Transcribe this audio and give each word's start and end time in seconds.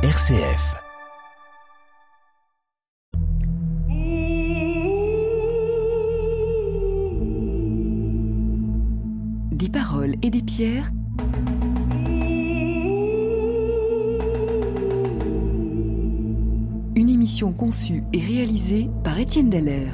RCF. 0.00 0.76
Des 9.50 9.68
paroles 9.68 10.14
et 10.22 10.30
des 10.30 10.42
pierres. 10.42 10.92
Une 16.94 17.08
émission 17.08 17.52
conçue 17.52 18.04
et 18.12 18.20
réalisée 18.20 18.88
par 19.02 19.18
Étienne 19.18 19.50
Deller. 19.50 19.90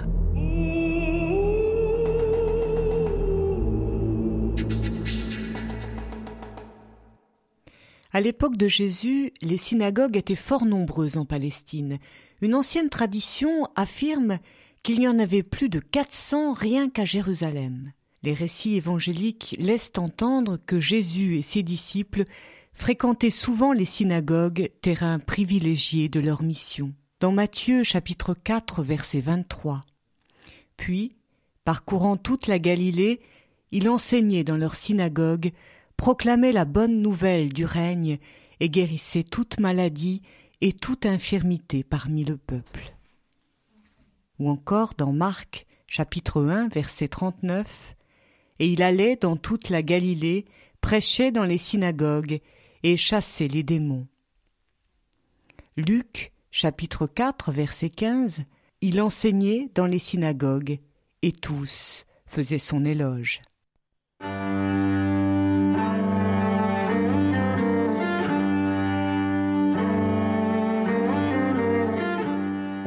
À 8.14 8.20
l'époque 8.20 8.56
de 8.56 8.68
Jésus, 8.68 9.32
les 9.42 9.58
synagogues 9.58 10.16
étaient 10.16 10.36
fort 10.36 10.66
nombreuses 10.66 11.16
en 11.16 11.24
Palestine. 11.24 11.98
Une 12.42 12.54
ancienne 12.54 12.88
tradition 12.88 13.66
affirme 13.74 14.38
qu'il 14.84 15.02
y 15.02 15.08
en 15.08 15.18
avait 15.18 15.42
plus 15.42 15.68
de 15.68 15.80
400 15.80 16.52
rien 16.52 16.88
qu'à 16.88 17.04
Jérusalem. 17.04 17.92
Les 18.22 18.32
récits 18.32 18.76
évangéliques 18.76 19.56
laissent 19.58 19.90
entendre 19.96 20.58
que 20.64 20.78
Jésus 20.78 21.38
et 21.38 21.42
ses 21.42 21.64
disciples 21.64 22.22
fréquentaient 22.72 23.30
souvent 23.30 23.72
les 23.72 23.84
synagogues, 23.84 24.70
terrain 24.80 25.18
privilégié 25.18 26.08
de 26.08 26.20
leur 26.20 26.44
mission. 26.44 26.94
Dans 27.18 27.32
Matthieu 27.32 27.82
chapitre 27.82 28.32
4 28.32 28.84
verset 28.84 29.22
23. 29.22 29.80
Puis, 30.76 31.16
parcourant 31.64 32.16
toute 32.16 32.46
la 32.46 32.60
Galilée, 32.60 33.20
il 33.72 33.88
enseignait 33.88 34.44
dans 34.44 34.56
leurs 34.56 34.76
synagogues 34.76 35.50
proclamait 35.96 36.52
la 36.52 36.64
bonne 36.64 37.00
nouvelle 37.00 37.52
du 37.52 37.64
règne 37.64 38.18
et 38.60 38.68
guérissait 38.68 39.24
toute 39.24 39.60
maladie 39.60 40.22
et 40.60 40.72
toute 40.72 41.06
infirmité 41.06 41.84
parmi 41.84 42.24
le 42.24 42.36
peuple. 42.36 42.94
Ou 44.38 44.48
encore 44.48 44.94
dans 44.96 45.12
Marc 45.12 45.66
chapitre 45.86 46.42
1 46.42 46.68
verset 46.68 47.08
39 47.08 47.96
Et 48.58 48.68
il 48.68 48.82
allait 48.82 49.16
dans 49.16 49.36
toute 49.36 49.68
la 49.68 49.82
Galilée, 49.82 50.44
prêchait 50.80 51.30
dans 51.30 51.44
les 51.44 51.58
synagogues 51.58 52.40
et 52.82 52.96
chassait 52.96 53.48
les 53.48 53.62
démons. 53.62 54.06
Luc 55.76 56.32
chapitre 56.50 57.06
4 57.06 57.52
verset 57.52 57.90
15 57.90 58.44
Il 58.80 59.00
enseignait 59.00 59.70
dans 59.74 59.86
les 59.86 59.98
synagogues 59.98 60.78
et 61.22 61.32
tous 61.32 62.04
faisaient 62.26 62.58
son 62.58 62.84
éloge. 62.84 63.40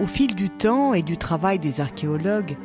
Au 0.07 0.09
fil 0.09 0.35
du 0.35 0.49
temps 0.49 0.93
et 0.93 1.01
du 1.01 1.17
travail 1.17 1.59
des 1.59 1.81
archéologues, 1.81 2.55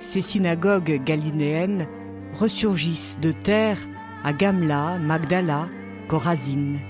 ces 0.00 0.20
synagogues 0.20 1.00
galiléennes 1.04 1.86
ressurgissent 2.34 3.18
de 3.22 3.30
terre 3.30 3.78
à 4.24 4.32
Gamla, 4.32 4.98
Magdala, 4.98 5.68
Corazine, 6.08 6.80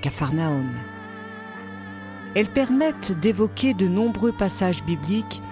Capharnaüm. 0.00 0.70
Elles 2.36 2.52
permettent 2.52 3.18
d'évoquer 3.18 3.74
de 3.74 3.88
nombreux 3.88 4.30
passages 4.30 4.84
bibliques, 4.84 5.42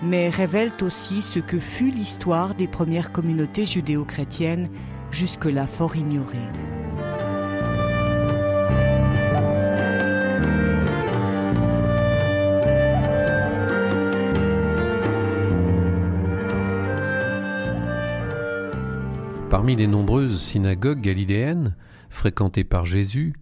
mais 0.00 0.30
révèlent 0.30 0.80
aussi 0.82 1.20
ce 1.20 1.40
que 1.40 1.58
fut 1.58 1.90
l'histoire 1.90 2.54
des 2.54 2.68
premières 2.68 3.10
communautés 3.10 3.66
judéo-chrétiennes, 3.66 4.70
jusque-là 5.10 5.66
fort 5.66 5.96
ignorées. 5.96 6.36
Parmi 19.66 19.82
les 19.82 19.88
nombreuses 19.88 20.40
synagogues 20.40 21.00
galiléennes 21.00 21.74
fréquentées 22.08 22.62
par 22.62 22.86
Jésus, 22.86 23.34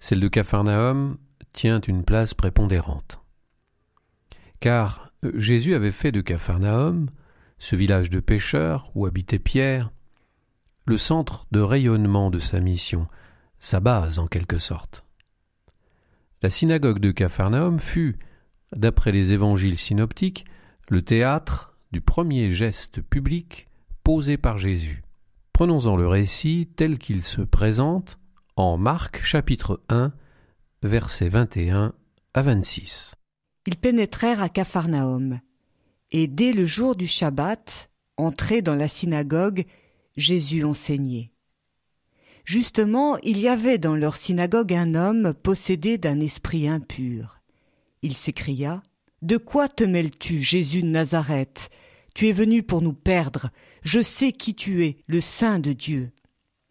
celle 0.00 0.18
de 0.18 0.26
Capharnaüm 0.26 1.18
tient 1.52 1.80
une 1.80 2.02
place 2.02 2.34
prépondérante. 2.34 3.20
Car 4.58 5.12
Jésus 5.34 5.76
avait 5.76 5.92
fait 5.92 6.10
de 6.10 6.20
Capharnaüm, 6.20 7.10
ce 7.58 7.76
village 7.76 8.10
de 8.10 8.18
pêcheurs 8.18 8.90
où 8.96 9.06
habitait 9.06 9.38
Pierre, 9.38 9.92
le 10.84 10.98
centre 10.98 11.46
de 11.52 11.60
rayonnement 11.60 12.30
de 12.30 12.40
sa 12.40 12.58
mission, 12.58 13.06
sa 13.60 13.78
base 13.78 14.18
en 14.18 14.26
quelque 14.26 14.58
sorte. 14.58 15.04
La 16.42 16.50
synagogue 16.50 16.98
de 16.98 17.12
Capharnaüm 17.12 17.78
fut, 17.78 18.18
d'après 18.74 19.12
les 19.12 19.32
évangiles 19.32 19.78
synoptiques, 19.78 20.44
le 20.88 21.02
théâtre 21.02 21.78
du 21.92 22.00
premier 22.00 22.50
geste 22.50 23.00
public 23.00 23.68
posé 24.02 24.38
par 24.38 24.58
Jésus. 24.58 25.04
Prenons-en 25.56 25.96
le 25.96 26.06
récit 26.06 26.68
tel 26.76 26.98
qu'il 26.98 27.22
se 27.22 27.40
présente 27.40 28.18
en 28.56 28.76
Marc 28.76 29.24
chapitre 29.24 29.80
1, 29.88 30.12
versets 30.82 31.30
21 31.30 31.94
à 32.34 32.42
26. 32.42 33.14
Ils 33.66 33.76
pénétrèrent 33.76 34.42
à 34.42 34.50
Capharnaüm, 34.50 35.40
et 36.10 36.26
dès 36.26 36.52
le 36.52 36.66
jour 36.66 36.94
du 36.94 37.06
Shabbat, 37.06 37.88
entré 38.18 38.60
dans 38.60 38.74
la 38.74 38.86
synagogue, 38.86 39.64
Jésus 40.18 40.62
enseignait. 40.62 41.30
Justement, 42.44 43.16
il 43.22 43.38
y 43.38 43.48
avait 43.48 43.78
dans 43.78 43.96
leur 43.96 44.18
synagogue 44.18 44.74
un 44.74 44.94
homme 44.94 45.32
possédé 45.32 45.96
d'un 45.96 46.20
esprit 46.20 46.68
impur. 46.68 47.40
Il 48.02 48.14
s'écria 48.14 48.82
De 49.22 49.38
quoi 49.38 49.68
te 49.70 49.84
mêles-tu, 49.84 50.42
Jésus 50.42 50.82
de 50.82 50.88
Nazareth? 50.88 51.70
Tu 52.16 52.28
es 52.28 52.32
venu 52.32 52.62
pour 52.62 52.80
nous 52.80 52.94
perdre. 52.94 53.50
Je 53.82 54.00
sais 54.00 54.32
qui 54.32 54.54
tu 54.54 54.86
es, 54.86 54.96
le 55.06 55.20
Saint 55.20 55.58
de 55.58 55.74
Dieu. 55.74 56.12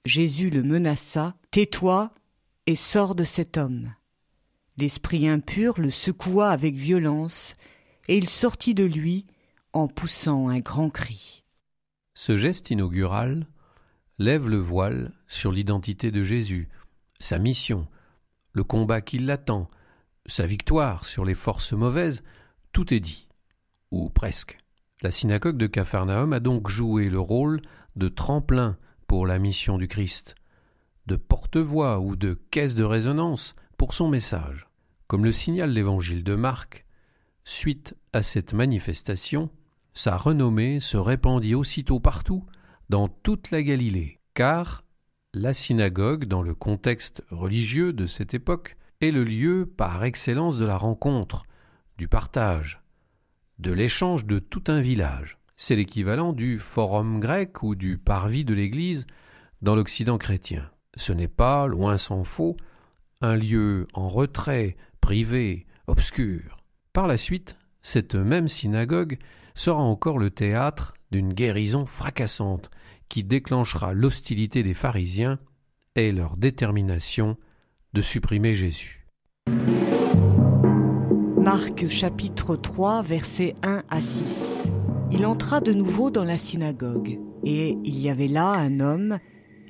Jésus 0.04 0.50
le 0.50 0.64
menaça. 0.64 1.36
Tais-toi 1.52 2.12
et 2.66 2.76
sors 2.76 3.14
de 3.14 3.24
cet 3.24 3.56
homme. 3.56 3.94
L'esprit 4.78 5.28
impur 5.28 5.80
le 5.80 5.92
secoua 5.92 6.50
avec 6.50 6.74
violence, 6.74 7.54
et 8.08 8.18
il 8.18 8.28
sortit 8.28 8.74
de 8.74 8.86
lui 8.86 9.28
en 9.72 9.88
poussant 9.88 10.50
un 10.50 10.62
grand 10.62 10.90
cri. 10.90 11.44
Ce 12.16 12.38
geste 12.38 12.72
inaugural 12.72 13.46
lève 14.18 14.50
le 14.50 14.58
voile 14.58 15.14
sur 15.28 15.52
l'identité 15.52 16.10
de 16.10 16.24
Jésus, 16.24 16.70
sa 17.20 17.38
mission, 17.38 17.88
le 18.54 18.64
combat 18.64 19.02
qui 19.02 19.20
l'attend, 19.20 19.70
sa 20.26 20.48
victoire 20.48 21.06
sur 21.06 21.24
les 21.24 21.36
forces 21.36 21.74
mauvaises, 21.74 22.24
tout 22.74 22.96
est 22.96 23.00
dit, 23.00 23.28
ou 23.92 24.10
presque. 24.10 24.58
La 25.06 25.12
synagogue 25.12 25.58
de 25.58 25.68
Capharnaüm 25.68 26.34
a 26.34 26.40
donc 26.40 26.68
joué 26.68 27.12
le 27.12 27.20
rôle 27.20 27.62
de 27.96 28.08
tremplin 28.08 28.76
pour 29.06 29.28
la 29.28 29.38
mission 29.38 29.78
du 29.78 29.88
Christ, 29.88 30.34
de 31.06 31.16
porte-voix 31.16 32.00
ou 32.00 32.16
de 32.16 32.34
caisse 32.50 32.74
de 32.74 32.84
résonance 32.84 33.54
pour 33.78 33.94
son 33.94 34.08
message. 34.08 34.66
Comme 35.06 35.24
le 35.24 35.32
signale 35.32 35.70
l'évangile 35.70 36.24
de 36.24 36.34
Marc, 36.34 36.88
suite 37.44 37.96
à 38.14 38.24
cette 38.24 38.54
manifestation, 38.54 39.52
sa 39.94 40.18
renommée 40.18 40.80
se 40.80 40.98
répandit 40.98 41.54
aussitôt 41.54 42.00
partout, 42.00 42.44
dans 42.90 43.08
toute 43.08 43.52
la 43.52 43.62
Galilée, 43.62 44.22
car 44.34 44.86
la 45.36 45.54
synagogue, 45.54 46.26
dans 46.26 46.42
le 46.42 46.56
contexte 46.56 47.22
religieux 47.30 47.94
de 47.94 48.08
cette 48.08 48.34
époque, 48.34 48.76
est 49.02 49.12
le 49.12 49.24
lieu 49.24 49.68
par 49.68 50.04
excellence 50.04 50.58
de 50.58 50.66
la 50.66 50.78
rencontre, 50.78 51.44
du 52.00 52.08
partage, 52.08 52.82
de 53.60 53.72
l'échange 53.72 54.26
de 54.26 54.40
tout 54.40 54.64
un 54.68 54.82
village. 54.82 55.38
C'est 55.56 55.76
l'équivalent 55.76 56.34
du 56.34 56.60
forum 56.60 57.20
grec 57.20 57.64
ou 57.64 57.76
du 57.76 57.98
parvis 57.98 58.44
de 58.44 58.54
l'Église 58.54 59.08
dans 59.62 59.76
l'Occident 59.76 60.18
chrétien. 60.18 60.70
Ce 60.98 61.14
n'est 61.14 61.30
pas, 61.30 61.68
loin 61.68 61.98
s'en 61.98 62.24
faut, 62.24 62.58
un 63.22 63.36
lieu 63.36 63.88
en 63.94 64.08
retrait, 64.10 64.76
privé, 65.02 65.66
obscur. 65.88 66.58
Par 66.94 67.08
la 67.08 67.18
suite, 67.18 67.58
cette 67.82 68.16
même 68.16 68.48
synagogue 68.48 69.18
sera 69.54 69.82
encore 69.82 70.18
le 70.18 70.30
théâtre 70.30 70.94
d'une 71.12 71.34
guérison 71.34 71.86
fracassante 71.86 72.70
qui 73.10 73.24
déclenchera 73.24 73.94
l'hostilité 73.94 74.64
des 74.64 74.74
pharisiens 74.74 75.40
et 75.96 76.12
leur 76.12 76.36
détermination 76.36 77.38
de 77.94 78.02
supprimer 78.02 78.56
Jésus. 78.56 79.06
Marc 81.46 81.88
chapitre 81.90 82.56
3 82.56 83.04
versets 83.04 83.54
1 83.62 83.84
à 83.88 84.02
6. 84.02 84.64
Il 85.12 85.28
entra 85.28 85.60
de 85.62 85.74
nouveau 85.74 86.10
dans 86.10 86.24
la 86.24 86.40
synagogue, 86.40 87.20
et 87.44 87.78
il 87.84 88.02
y 88.02 88.10
avait 88.10 88.28
là 88.28 88.54
un 88.54 88.80
homme 88.80 89.20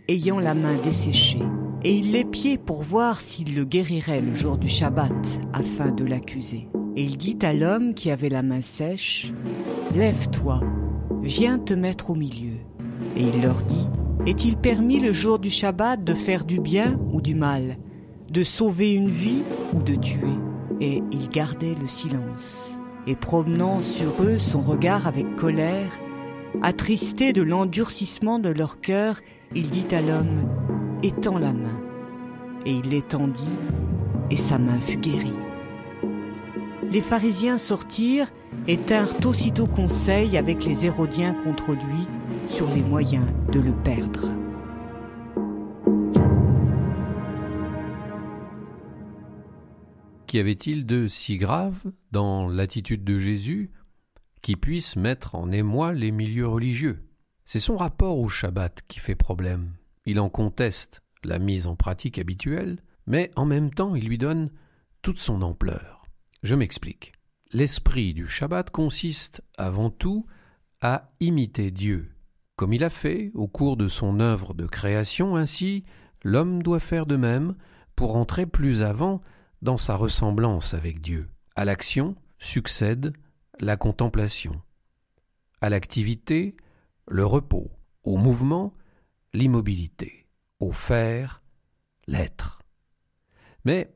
ayant 0.08 0.40
la 0.40 0.56
main 0.56 0.78
desséchée, 0.82 1.44
et 1.84 1.94
il 1.94 2.14
l'épiait 2.14 2.58
pour 2.58 2.82
voir 2.82 3.20
s'il 3.20 3.54
le 3.56 3.66
guérirait 3.66 4.22
le 4.22 4.34
jour 4.34 4.58
du 4.58 4.70
Shabbat, 4.70 5.42
afin 5.52 5.92
de 5.92 6.06
l'accuser. 6.06 6.70
Et 6.96 7.04
il 7.04 7.18
dit 7.18 7.38
à 7.42 7.52
l'homme 7.52 7.94
qui 7.94 8.10
avait 8.10 8.30
la 8.30 8.42
main 8.42 8.62
sèche, 8.62 9.34
Lève-toi, 9.94 10.62
viens 11.24 11.60
te 11.60 11.74
mettre 11.74 12.10
au 12.10 12.16
milieu. 12.16 12.56
Et 13.18 13.24
il 13.24 13.42
leur 13.42 13.62
dit, 13.64 13.90
Est-il 14.26 14.56
permis 14.56 15.02
le 15.02 15.12
jour 15.12 15.40
du 15.40 15.50
Shabbat 15.50 16.02
de 16.02 16.14
faire 16.14 16.46
du 16.46 16.62
bien 16.62 16.98
ou 17.12 17.20
du 17.20 17.36
mal, 17.36 17.76
de 18.30 18.44
sauver 18.44 18.94
une 18.94 19.10
vie 19.10 19.44
ou 19.74 19.84
de 19.84 19.96
tuer, 19.96 20.38
et 20.82 21.04
il 21.12 21.30
gardait 21.30 21.76
le 21.80 21.88
silence. 21.88 22.72
Et 23.08 23.16
promenant 23.16 23.82
sur 23.82 24.24
eux 24.24 24.40
son 24.40 24.62
regard 24.62 25.08
avec 25.08 25.36
colère, 25.36 25.92
attristé 26.62 27.34
de 27.34 27.42
l'endurcissement 27.42 28.40
de 28.40 28.50
leur 28.50 28.82
cœur, 28.82 29.20
il 29.54 29.70
dit 29.70 29.88
à 29.92 30.02
l'homme, 30.02 30.50
Étends 31.04 31.38
la 31.38 31.54
main. 31.54 31.80
Et 32.66 32.74
il 32.74 32.90
l'étendit, 32.90 33.44
et 34.32 34.38
sa 34.38 34.58
main 34.58 34.80
fut 34.80 34.98
guérie. 34.98 35.34
Les 36.92 37.02
pharisiens 37.02 37.58
sortirent 37.58 38.32
et 38.68 38.78
tinrent 38.78 39.26
aussitôt 39.26 39.68
conseil 39.68 40.38
avec 40.38 40.66
les 40.66 40.86
Hérodiens 40.86 41.36
contre 41.44 41.74
lui 41.74 42.08
sur 42.48 42.68
les 42.74 42.82
moyens 42.82 43.26
de 43.52 43.60
le 43.60 43.74
perdre. 43.74 44.30
Qu'y 50.36 50.42
avait-il 50.42 50.86
de 50.86 51.08
si 51.08 51.38
grave 51.38 51.86
dans 52.12 52.50
l'attitude 52.50 53.06
de 53.06 53.18
Jésus 53.18 53.72
qui 54.42 54.58
puisse 54.58 54.98
mettre 54.98 55.36
en 55.36 55.50
émoi 55.50 55.94
les 55.94 56.12
milieux 56.12 56.46
religieux? 56.46 57.08
C'est 57.46 57.62
son 57.62 57.78
rapport 57.78 58.20
au 58.20 58.28
Shabbat 58.28 58.82
qui 58.90 59.00
fait 59.00 59.16
problème. 59.16 59.72
Il 60.06 60.20
en 60.20 60.28
conteste 60.28 61.04
la 61.24 61.40
mise 61.40 61.68
en 61.68 61.78
pratique 61.78 62.20
habituelle, 62.20 62.84
mais 63.08 63.32
en 63.38 63.46
même 63.46 63.74
temps 63.74 63.96
il 63.96 64.10
lui 64.10 64.18
donne 64.18 64.50
toute 65.02 65.20
son 65.20 65.42
ampleur. 65.42 66.04
Je 66.44 66.56
m'explique. 66.56 67.14
L'esprit 67.54 68.14
du 68.14 68.28
Shabbat 68.28 68.70
consiste 68.72 69.42
avant 69.58 69.90
tout 69.90 70.26
à 70.82 71.14
imiter 71.22 71.72
Dieu. 71.72 72.12
Comme 72.58 72.74
il 72.74 72.84
a 72.84 72.90
fait 72.90 73.32
au 73.36 73.48
cours 73.48 73.78
de 73.78 73.88
son 73.88 74.20
œuvre 74.20 74.54
de 74.54 74.66
création, 74.66 75.38
ainsi 75.38 75.86
l'homme 76.26 76.62
doit 76.62 76.82
faire 76.82 77.06
de 77.06 77.16
même 77.16 77.56
pour 77.96 78.18
entrer 78.18 78.46
plus 78.46 78.82
avant 78.82 79.22
dans 79.62 79.78
sa 79.78 79.96
ressemblance 79.96 80.74
avec 80.74 81.02
Dieu. 81.02 81.28
À 81.56 81.66
l'action 81.66 82.16
succède 82.38 83.14
la 83.60 83.78
contemplation. 83.78 84.62
À 85.62 85.70
l'activité, 85.70 86.56
le 87.08 87.26
repos. 87.26 87.72
Au 88.04 88.18
mouvement, 88.18 88.74
l'immobilité. 89.34 90.28
Au 90.60 90.72
faire, 90.72 91.42
l'être. 92.08 92.60
Mais 93.64 93.94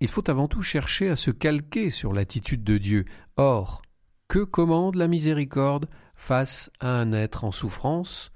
il 0.00 0.08
faut 0.08 0.28
avant 0.30 0.48
tout 0.48 0.62
chercher 0.62 1.08
à 1.08 1.16
se 1.16 1.30
calquer 1.30 1.90
sur 1.90 2.12
l'attitude 2.12 2.64
de 2.64 2.78
Dieu. 2.78 3.04
Or, 3.36 3.82
que 4.28 4.38
commande 4.40 4.94
la 4.94 5.08
miséricorde 5.08 5.88
face 6.14 6.70
à 6.80 6.90
un 6.90 7.12
être 7.12 7.44
en 7.44 7.50
souffrance, 7.50 8.32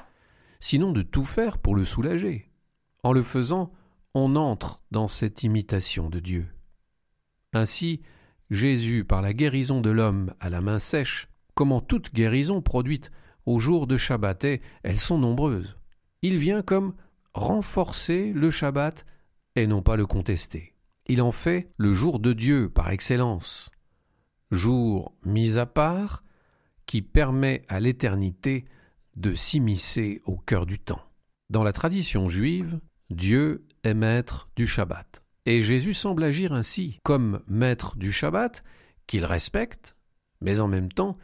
sinon 0.61 0.93
de 0.93 1.03
tout 1.03 1.25
faire 1.25 1.59
pour 1.59 1.75
le 1.75 1.85
soulager? 1.85 2.51
En 3.03 3.13
le 3.13 3.23
faisant, 3.23 3.73
on 4.15 4.37
entre 4.37 4.83
dans 4.91 5.09
cette 5.09 5.43
imitation 5.43 6.09
de 6.09 6.21
Dieu. 6.21 6.54
Ainsi, 7.55 8.03
Jésus, 8.51 9.05
par 9.05 9.23
la 9.23 9.33
guérison 9.33 9.81
de 9.81 9.91
l'homme 9.91 10.35
à 10.41 10.51
la 10.51 10.61
main 10.61 10.79
sèche, 10.79 11.29
comment 11.55 11.81
toute 11.81 12.13
guérison 12.13 12.61
produite 12.61 13.11
au 13.47 13.59
jour 13.59 13.87
de 13.87 13.97
Shabbat, 13.97 14.45
et 14.45 14.61
elles 14.83 15.01
sont 15.01 15.19
nombreuses, 15.19 15.79
il 16.23 16.37
vient 16.37 16.63
comme 16.63 16.95
renforcer 17.33 18.33
le 18.33 18.51
Shabbat 18.51 19.07
et 19.57 19.67
non 19.67 19.83
pas 19.83 19.97
le 19.97 20.07
contester. 20.07 20.75
Il 21.07 21.23
en 21.23 21.33
fait 21.33 21.71
le 21.77 21.93
jour 21.93 22.19
de 22.19 22.33
Dieu 22.33 22.69
par 22.69 22.91
excellence, 22.91 23.71
jour 24.51 25.15
mis 25.25 25.59
à 25.59 25.67
part 25.67 26.25
qui 26.87 27.03
permet 27.03 27.63
à 27.69 27.81
l'éternité 27.81 28.65
de 29.17 29.35
s'immiscer 29.35 30.23
au 30.25 30.37
cœur 30.37 30.67
du 30.67 30.79
temps. 30.79 31.03
Dans 31.51 31.63
la 31.63 31.73
tradition 31.73 32.29
juive, 32.29 32.81
Dieu 33.11 33.67
est 33.85 33.95
maître 33.95 34.49
du 34.57 34.67
Shabbat. 34.67 35.24
Et 35.47 35.61
Jésus 35.61 35.95
semble 35.95 36.25
agir 36.25 36.53
ainsi, 36.53 37.01
comme 37.03 37.43
maître 37.47 37.97
du 37.97 38.13
Shabbat, 38.13 38.65
qu'il 39.07 39.25
respecte, 39.25 39.95
mais 40.41 40.61
en 40.61 40.69
même 40.69 40.91
temps 40.91 41.19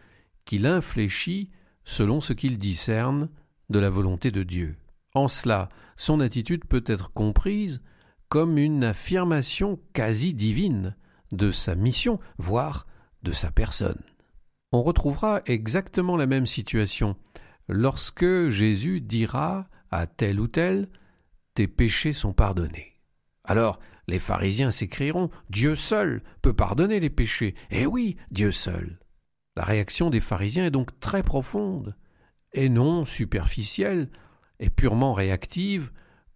qu'il 0.45 0.67
infléchit 0.67 1.51
selon 1.85 2.21
ce 2.21 2.33
qu'il 2.33 2.59
discerne 2.59 3.29
de 3.71 3.79
la 3.79 3.89
volonté 3.89 4.31
de 4.31 4.43
Dieu. 4.43 4.77
En 5.15 5.29
cela, 5.29 5.69
son 5.97 6.21
attitude 6.21 6.65
peut 6.67 6.85
être 6.87 7.13
comprise 7.13 7.81
comme 8.29 8.59
une 8.59 8.85
affirmation 8.85 9.81
quasi 9.93 10.35
divine 10.35 10.95
de 11.33 11.51
sa 11.51 11.75
mission, 11.75 12.21
voire 12.39 12.87
de 13.23 13.33
sa 13.33 13.51
personne. 13.51 14.01
On 14.73 14.83
retrouvera 14.83 15.43
exactement 15.47 16.17
la 16.17 16.27
même 16.27 16.47
situation 16.47 17.17
lorsque 17.69 18.49
Jésus 18.49 19.01
dira 19.01 19.69
à 19.91 20.07
tel 20.07 20.41
ou 20.41 20.47
tel 20.47 20.89
Tes 21.55 21.67
péchés 21.67 22.13
sont 22.13 22.33
pardonnés. 22.33 23.01
Alors 23.45 23.81
les 24.11 24.19
pharisiens 24.19 24.71
s'écrieront 24.71 25.31
Dieu 25.49 25.75
seul 25.75 26.23
peut 26.43 26.53
pardonner 26.53 27.01
les 27.01 27.11
péchés. 27.11 27.55
Eh 27.71 27.87
oui, 27.87 28.17
Dieu 28.31 28.53
seul. 28.53 28.99
La 29.57 29.65
réaction 29.65 30.11
des 30.11 30.21
pharisiens 30.21 30.67
est 30.67 30.71
donc 30.71 30.99
très 31.01 31.23
profonde, 31.23 31.97
et 32.53 32.69
non 32.69 33.05
superficielle 33.05 34.11
et 34.59 34.71
purement 34.71 35.15
réactive 35.15 35.91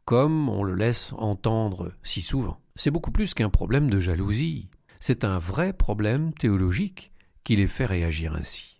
comme 0.04 0.48
on 0.48 0.62
le 0.62 0.74
laisse 0.74 1.14
entendre 1.18 1.92
si 2.02 2.22
souvent. 2.22 2.60
C'est 2.74 2.90
beaucoup 2.90 3.10
plus 3.10 3.34
qu'un 3.34 3.50
problème 3.50 3.90
de 3.90 3.98
jalousie, 3.98 4.68
c'est 5.00 5.24
un 5.24 5.38
vrai 5.38 5.72
problème 5.72 6.32
théologique 6.34 7.12
qui 7.42 7.56
les 7.56 7.66
fait 7.66 7.86
réagir 7.86 8.34
ainsi. 8.34 8.73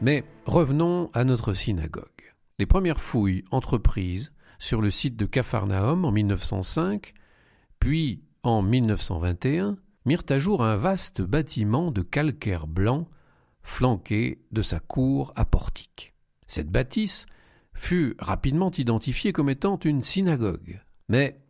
Mais 0.00 0.24
revenons 0.46 1.10
à 1.12 1.24
notre 1.24 1.52
synagogue. 1.52 2.06
Les 2.58 2.64
premières 2.64 3.00
fouilles 3.00 3.44
entreprises 3.50 4.32
sur 4.58 4.80
le 4.80 4.88
site 4.88 5.16
de 5.16 5.26
Capharnaüm 5.26 6.04
en 6.06 6.10
1905, 6.10 7.12
puis 7.78 8.22
en 8.42 8.62
1921, 8.62 9.76
mirent 10.06 10.24
à 10.30 10.38
jour 10.38 10.64
un 10.64 10.76
vaste 10.76 11.20
bâtiment 11.20 11.90
de 11.90 12.00
calcaire 12.00 12.66
blanc 12.66 13.08
flanqué 13.62 14.40
de 14.52 14.62
sa 14.62 14.80
cour 14.80 15.34
à 15.36 15.44
portique. 15.44 16.14
Cette 16.46 16.70
bâtisse 16.70 17.26
fut 17.74 18.16
rapidement 18.18 18.70
identifiée 18.70 19.32
comme 19.32 19.50
étant 19.50 19.78
une 19.78 20.00
synagogue. 20.00 20.80
Mais 21.08 21.40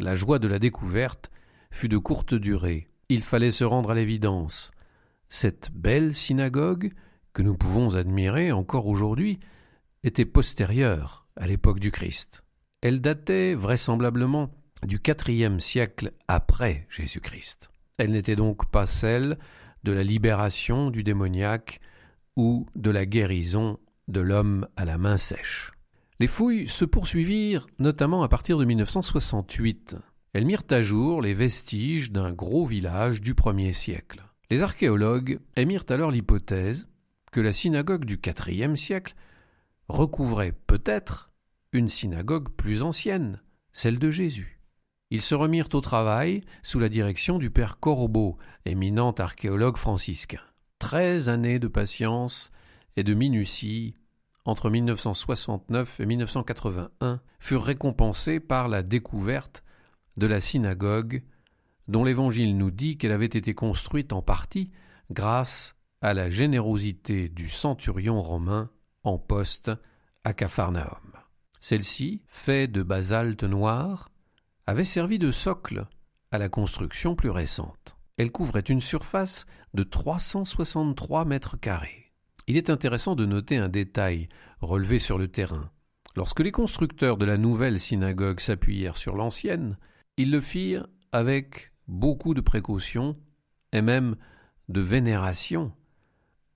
la 0.00 0.16
joie 0.16 0.40
de 0.40 0.48
la 0.48 0.58
découverte 0.58 1.30
fut 1.70 1.88
de 1.88 1.98
courte 1.98 2.34
durée. 2.34 2.88
Il 3.08 3.22
fallait 3.22 3.52
se 3.52 3.64
rendre 3.64 3.90
à 3.90 3.94
l'évidence. 3.94 4.72
Cette 5.28 5.70
belle 5.72 6.14
synagogue 6.14 6.92
que 7.32 7.42
nous 7.42 7.56
pouvons 7.56 7.94
admirer 7.94 8.52
encore 8.52 8.86
aujourd'hui 8.86 9.40
était 10.04 10.24
postérieure 10.24 11.26
à 11.36 11.46
l'époque 11.46 11.80
du 11.80 11.90
Christ. 11.90 12.44
Elle 12.80 13.00
datait 13.00 13.54
vraisemblablement 13.54 14.50
du 14.84 15.00
IVe 15.28 15.58
siècle 15.58 16.12
après 16.28 16.86
Jésus-Christ. 16.90 17.70
Elle 17.98 18.10
n'était 18.10 18.36
donc 18.36 18.70
pas 18.70 18.86
celle 18.86 19.38
de 19.84 19.92
la 19.92 20.02
libération 20.02 20.90
du 20.90 21.02
démoniaque 21.02 21.80
ou 22.36 22.66
de 22.74 22.90
la 22.90 23.06
guérison 23.06 23.78
de 24.08 24.20
l'homme 24.20 24.66
à 24.76 24.84
la 24.84 24.98
main 24.98 25.16
sèche. 25.16 25.72
Les 26.18 26.26
fouilles 26.26 26.68
se 26.68 26.84
poursuivirent 26.84 27.66
notamment 27.78 28.22
à 28.22 28.28
partir 28.28 28.58
de 28.58 28.64
1968. 28.64 29.96
Elles 30.32 30.46
mirent 30.46 30.64
à 30.70 30.82
jour 30.82 31.22
les 31.22 31.34
vestiges 31.34 32.10
d'un 32.10 32.32
gros 32.32 32.64
village 32.64 33.20
du 33.20 33.34
premier 33.34 33.72
siècle. 33.72 34.22
Les 34.50 34.62
archéologues 34.62 35.40
émirent 35.56 35.84
alors 35.88 36.10
l'hypothèse 36.10 36.86
que 37.32 37.40
la 37.40 37.52
synagogue 37.52 38.04
du 38.04 38.20
IVe 38.46 38.76
siècle 38.76 39.14
recouvrait 39.88 40.52
peut-être 40.52 41.32
une 41.72 41.88
synagogue 41.88 42.50
plus 42.50 42.82
ancienne, 42.82 43.40
celle 43.72 43.98
de 43.98 44.10
Jésus. 44.10 44.60
Ils 45.10 45.22
se 45.22 45.34
remirent 45.34 45.68
au 45.72 45.80
travail 45.80 46.42
sous 46.62 46.78
la 46.78 46.88
direction 46.88 47.38
du 47.38 47.50
père 47.50 47.80
Corbeau, 47.80 48.38
éminent 48.64 49.12
archéologue 49.12 49.76
franciscain. 49.76 50.40
Treize 50.78 51.28
années 51.28 51.58
de 51.58 51.68
patience 51.68 52.50
et 52.96 53.02
de 53.02 53.14
minutie 53.14 53.96
entre 54.44 54.70
1969 54.70 56.00
et 56.00 56.06
1981 56.06 57.20
furent 57.38 57.64
récompensées 57.64 58.40
par 58.40 58.68
la 58.68 58.82
découverte 58.82 59.64
de 60.16 60.26
la 60.26 60.40
synagogue 60.40 61.22
dont 61.88 62.04
l'Évangile 62.04 62.56
nous 62.56 62.70
dit 62.70 62.98
qu'elle 62.98 63.12
avait 63.12 63.26
été 63.26 63.54
construite 63.54 64.12
en 64.12 64.22
partie 64.22 64.70
grâce 65.10 65.76
à 66.02 66.14
la 66.14 66.28
générosité 66.28 67.28
du 67.28 67.48
centurion 67.48 68.20
romain 68.20 68.70
en 69.04 69.18
poste 69.18 69.70
à 70.24 70.34
Capharnaüm. 70.34 71.12
Celle-ci, 71.60 72.22
faite 72.26 72.72
de 72.72 72.82
basalte 72.82 73.44
noir, 73.44 74.10
avait 74.66 74.84
servi 74.84 75.20
de 75.20 75.30
socle 75.30 75.86
à 76.32 76.38
la 76.38 76.48
construction 76.48 77.14
plus 77.14 77.30
récente. 77.30 77.96
Elle 78.16 78.32
couvrait 78.32 78.60
une 78.60 78.80
surface 78.80 79.46
de 79.74 79.84
363 79.84 81.24
mètres 81.24 81.56
carrés. 81.56 82.12
Il 82.48 82.56
est 82.56 82.68
intéressant 82.68 83.14
de 83.14 83.24
noter 83.24 83.56
un 83.56 83.68
détail 83.68 84.28
relevé 84.60 84.98
sur 84.98 85.18
le 85.18 85.28
terrain. 85.28 85.70
Lorsque 86.16 86.40
les 86.40 86.50
constructeurs 86.50 87.16
de 87.16 87.24
la 87.24 87.38
nouvelle 87.38 87.78
synagogue 87.78 88.40
s'appuyèrent 88.40 88.96
sur 88.96 89.14
l'ancienne, 89.14 89.78
ils 90.16 90.30
le 90.30 90.40
firent 90.40 90.88
avec 91.12 91.72
beaucoup 91.86 92.34
de 92.34 92.40
précautions 92.40 93.16
et 93.72 93.82
même 93.82 94.16
de 94.68 94.80
vénération, 94.80 95.72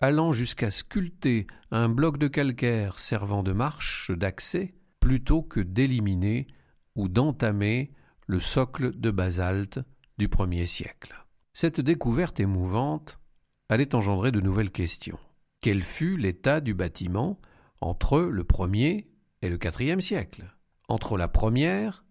allant 0.00 0.32
jusqu'à 0.32 0.70
sculpter 0.70 1.46
un 1.70 1.88
bloc 1.88 2.18
de 2.18 2.28
calcaire 2.28 2.98
servant 2.98 3.42
de 3.42 3.52
marche 3.52 4.10
d'accès 4.10 4.74
plutôt 5.00 5.42
que 5.42 5.60
d'éliminer 5.60 6.46
ou 6.94 7.08
d'entamer 7.08 7.92
le 8.26 8.40
socle 8.40 8.98
de 8.98 9.10
basalte 9.10 9.80
du 10.18 10.28
premier 10.28 10.66
siècle. 10.66 11.14
Cette 11.52 11.80
découverte 11.80 12.40
émouvante 12.40 13.18
allait 13.68 13.94
engendrer 13.94 14.32
de 14.32 14.40
nouvelles 14.40 14.70
questions. 14.70 15.18
Quel 15.60 15.82
fut 15.82 16.16
l'état 16.16 16.60
du 16.60 16.74
bâtiment 16.74 17.40
entre 17.80 18.20
le 18.20 18.44
premier 18.44 19.08
et 19.42 19.48
le 19.48 19.58
quatrième 19.58 20.00
siècle? 20.00 20.54
Entre 20.88 21.16
la 21.16 21.28
première 21.28 22.04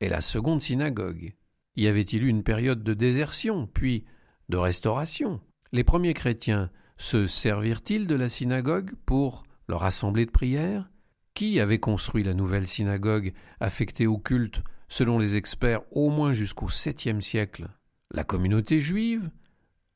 et 0.00 0.08
la 0.08 0.20
seconde 0.20 0.60
synagogue? 0.60 1.34
Y 1.76 1.86
avait-il 1.86 2.24
eu 2.24 2.28
une 2.28 2.42
période 2.42 2.82
de 2.82 2.94
désertion, 2.94 3.66
puis 3.66 4.04
de 4.48 4.56
restauration? 4.56 5.40
Les 5.72 5.84
premiers 5.84 6.14
chrétiens 6.14 6.70
se 6.98 7.26
servirent-ils 7.26 8.06
de 8.06 8.14
la 8.14 8.28
synagogue 8.28 8.92
pour 9.06 9.44
leur 9.68 9.84
assemblée 9.84 10.26
de 10.26 10.30
prière? 10.30 10.90
Qui 11.34 11.60
avait 11.60 11.78
construit 11.78 12.24
la 12.24 12.34
nouvelle 12.34 12.66
synagogue 12.66 13.32
affectée 13.60 14.06
au 14.06 14.18
culte 14.18 14.62
selon 14.88 15.18
les 15.18 15.36
experts 15.36 15.82
au 15.92 16.10
moins 16.10 16.32
jusqu'au 16.32 16.68
septième 16.68 17.22
siècle? 17.22 17.68
La 18.10 18.24
communauté 18.24 18.80
juive 18.80 19.30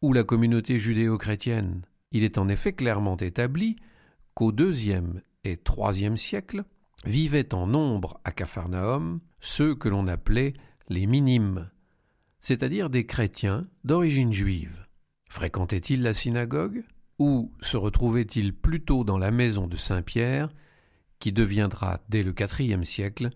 ou 0.00 0.12
la 0.12 0.22
communauté 0.24 0.78
judéo-chrétienne? 0.78 1.82
Il 2.12 2.24
est 2.24 2.38
en 2.38 2.48
effet 2.48 2.72
clairement 2.72 3.16
établi 3.16 3.76
qu'au 4.34 4.52
deuxième 4.52 5.22
et 5.44 5.56
troisième 5.56 6.16
siècle 6.16 6.64
vivaient 7.04 7.54
en 7.54 7.66
nombre 7.66 8.20
à 8.24 8.30
Capharnaüm 8.30 9.20
ceux 9.40 9.74
que 9.74 9.88
l'on 9.88 10.06
appelait 10.06 10.52
les 10.88 11.06
minimes, 11.06 11.68
c'est-à-dire 12.40 12.90
des 12.90 13.06
chrétiens 13.06 13.66
d'origine 13.82 14.32
juive. 14.32 14.86
Fréquentait-il 15.28 16.02
la 16.02 16.12
synagogue? 16.12 16.84
Ou 17.22 17.52
se 17.60 17.76
retrouvait-il 17.76 18.52
plutôt 18.52 19.04
dans 19.04 19.16
la 19.16 19.30
maison 19.30 19.68
de 19.68 19.76
Saint-Pierre, 19.76 20.48
qui 21.20 21.30
deviendra 21.30 22.00
dès 22.08 22.24
le 22.24 22.34
IVe 22.58 22.82
siècle 22.82 23.30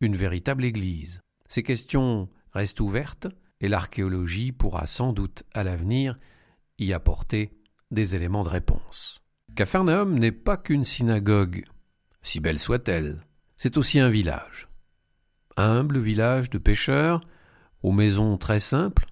une 0.00 0.16
véritable 0.16 0.64
église? 0.64 1.20
Ces 1.46 1.62
questions 1.62 2.28
restent 2.50 2.80
ouvertes 2.80 3.28
et 3.60 3.68
l'archéologie 3.68 4.50
pourra 4.50 4.86
sans 4.86 5.12
doute 5.12 5.44
à 5.54 5.62
l'avenir 5.62 6.18
y 6.80 6.92
apporter 6.92 7.56
des 7.92 8.16
éléments 8.16 8.42
de 8.42 8.48
réponse. 8.48 9.20
Capharnaüm 9.54 10.18
n'est 10.18 10.32
pas 10.32 10.56
qu'une 10.56 10.84
synagogue, 10.84 11.64
si 12.22 12.40
belle 12.40 12.58
soit-elle, 12.58 13.24
c'est 13.56 13.76
aussi 13.76 14.00
un 14.00 14.10
village. 14.10 14.66
Humble 15.56 16.00
village 16.00 16.50
de 16.50 16.58
pêcheurs, 16.58 17.20
aux 17.84 17.92
maisons 17.92 18.38
très 18.38 18.58
simples, 18.58 19.06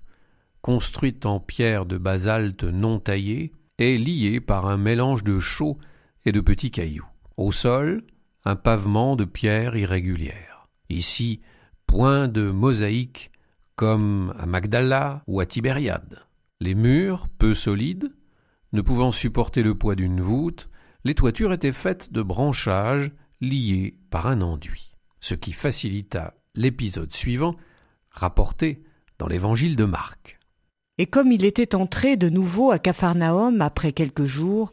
construites 0.60 1.25
en 1.25 1.38
pierre 1.38 1.87
de 1.87 1.98
basalte 1.98 2.64
non 2.64 2.98
taillée 2.98 3.52
et 3.78 3.99
liées 3.99 4.40
par 4.40 4.66
un 4.66 4.76
mélange 4.76 5.25
de 5.25 5.38
chaux 5.38 5.78
et 6.25 6.32
de 6.32 6.40
petits 6.40 6.70
cailloux. 6.70 7.06
Au 7.37 7.52
sol, 7.52 8.02
un 8.44 8.56
pavement 8.56 9.16
de 9.16 9.25
pierre 9.25 9.76
irrégulière. 9.76 10.68
Ici, 10.88 11.40
point 11.87 12.28
de 12.28 12.50
mosaïque 12.50 13.30
comme 13.76 14.35
à 14.38 14.47
Magdala 14.47 15.23
ou 15.26 15.40
à 15.40 15.47
Tibériade. 15.47 16.25
Les 16.61 16.75
murs, 16.75 17.28
peu 17.38 17.54
solides, 17.54 18.12
ne 18.73 18.82
pouvant 18.82 19.12
supporter 19.12 19.62
le 19.62 19.76
poids 19.76 19.94
d'une 19.94 20.20
voûte, 20.20 20.68
les 21.04 21.14
toitures 21.14 21.52
étaient 21.52 21.73
faites 21.73 22.12
de 22.12 22.23
branchages 22.23 23.12
liés 23.40 23.97
par 24.11 24.26
un 24.26 24.40
enduit, 24.40 24.92
ce 25.20 25.35
qui 25.35 25.52
facilita 25.52 26.35
l'épisode 26.54 27.14
suivant, 27.14 27.54
rapporté 28.11 28.82
dans 29.18 29.28
l'évangile 29.28 29.76
de 29.76 29.85
Marc. 29.85 30.38
Et 30.99 31.07
comme 31.07 31.31
il 31.31 31.45
était 31.45 31.76
entré 31.76 32.17
de 32.17 32.28
nouveau 32.28 32.73
à 32.73 32.78
Capharnaüm 32.78 33.62
après 33.62 33.93
quelques 33.93 34.26
jours, 34.26 34.73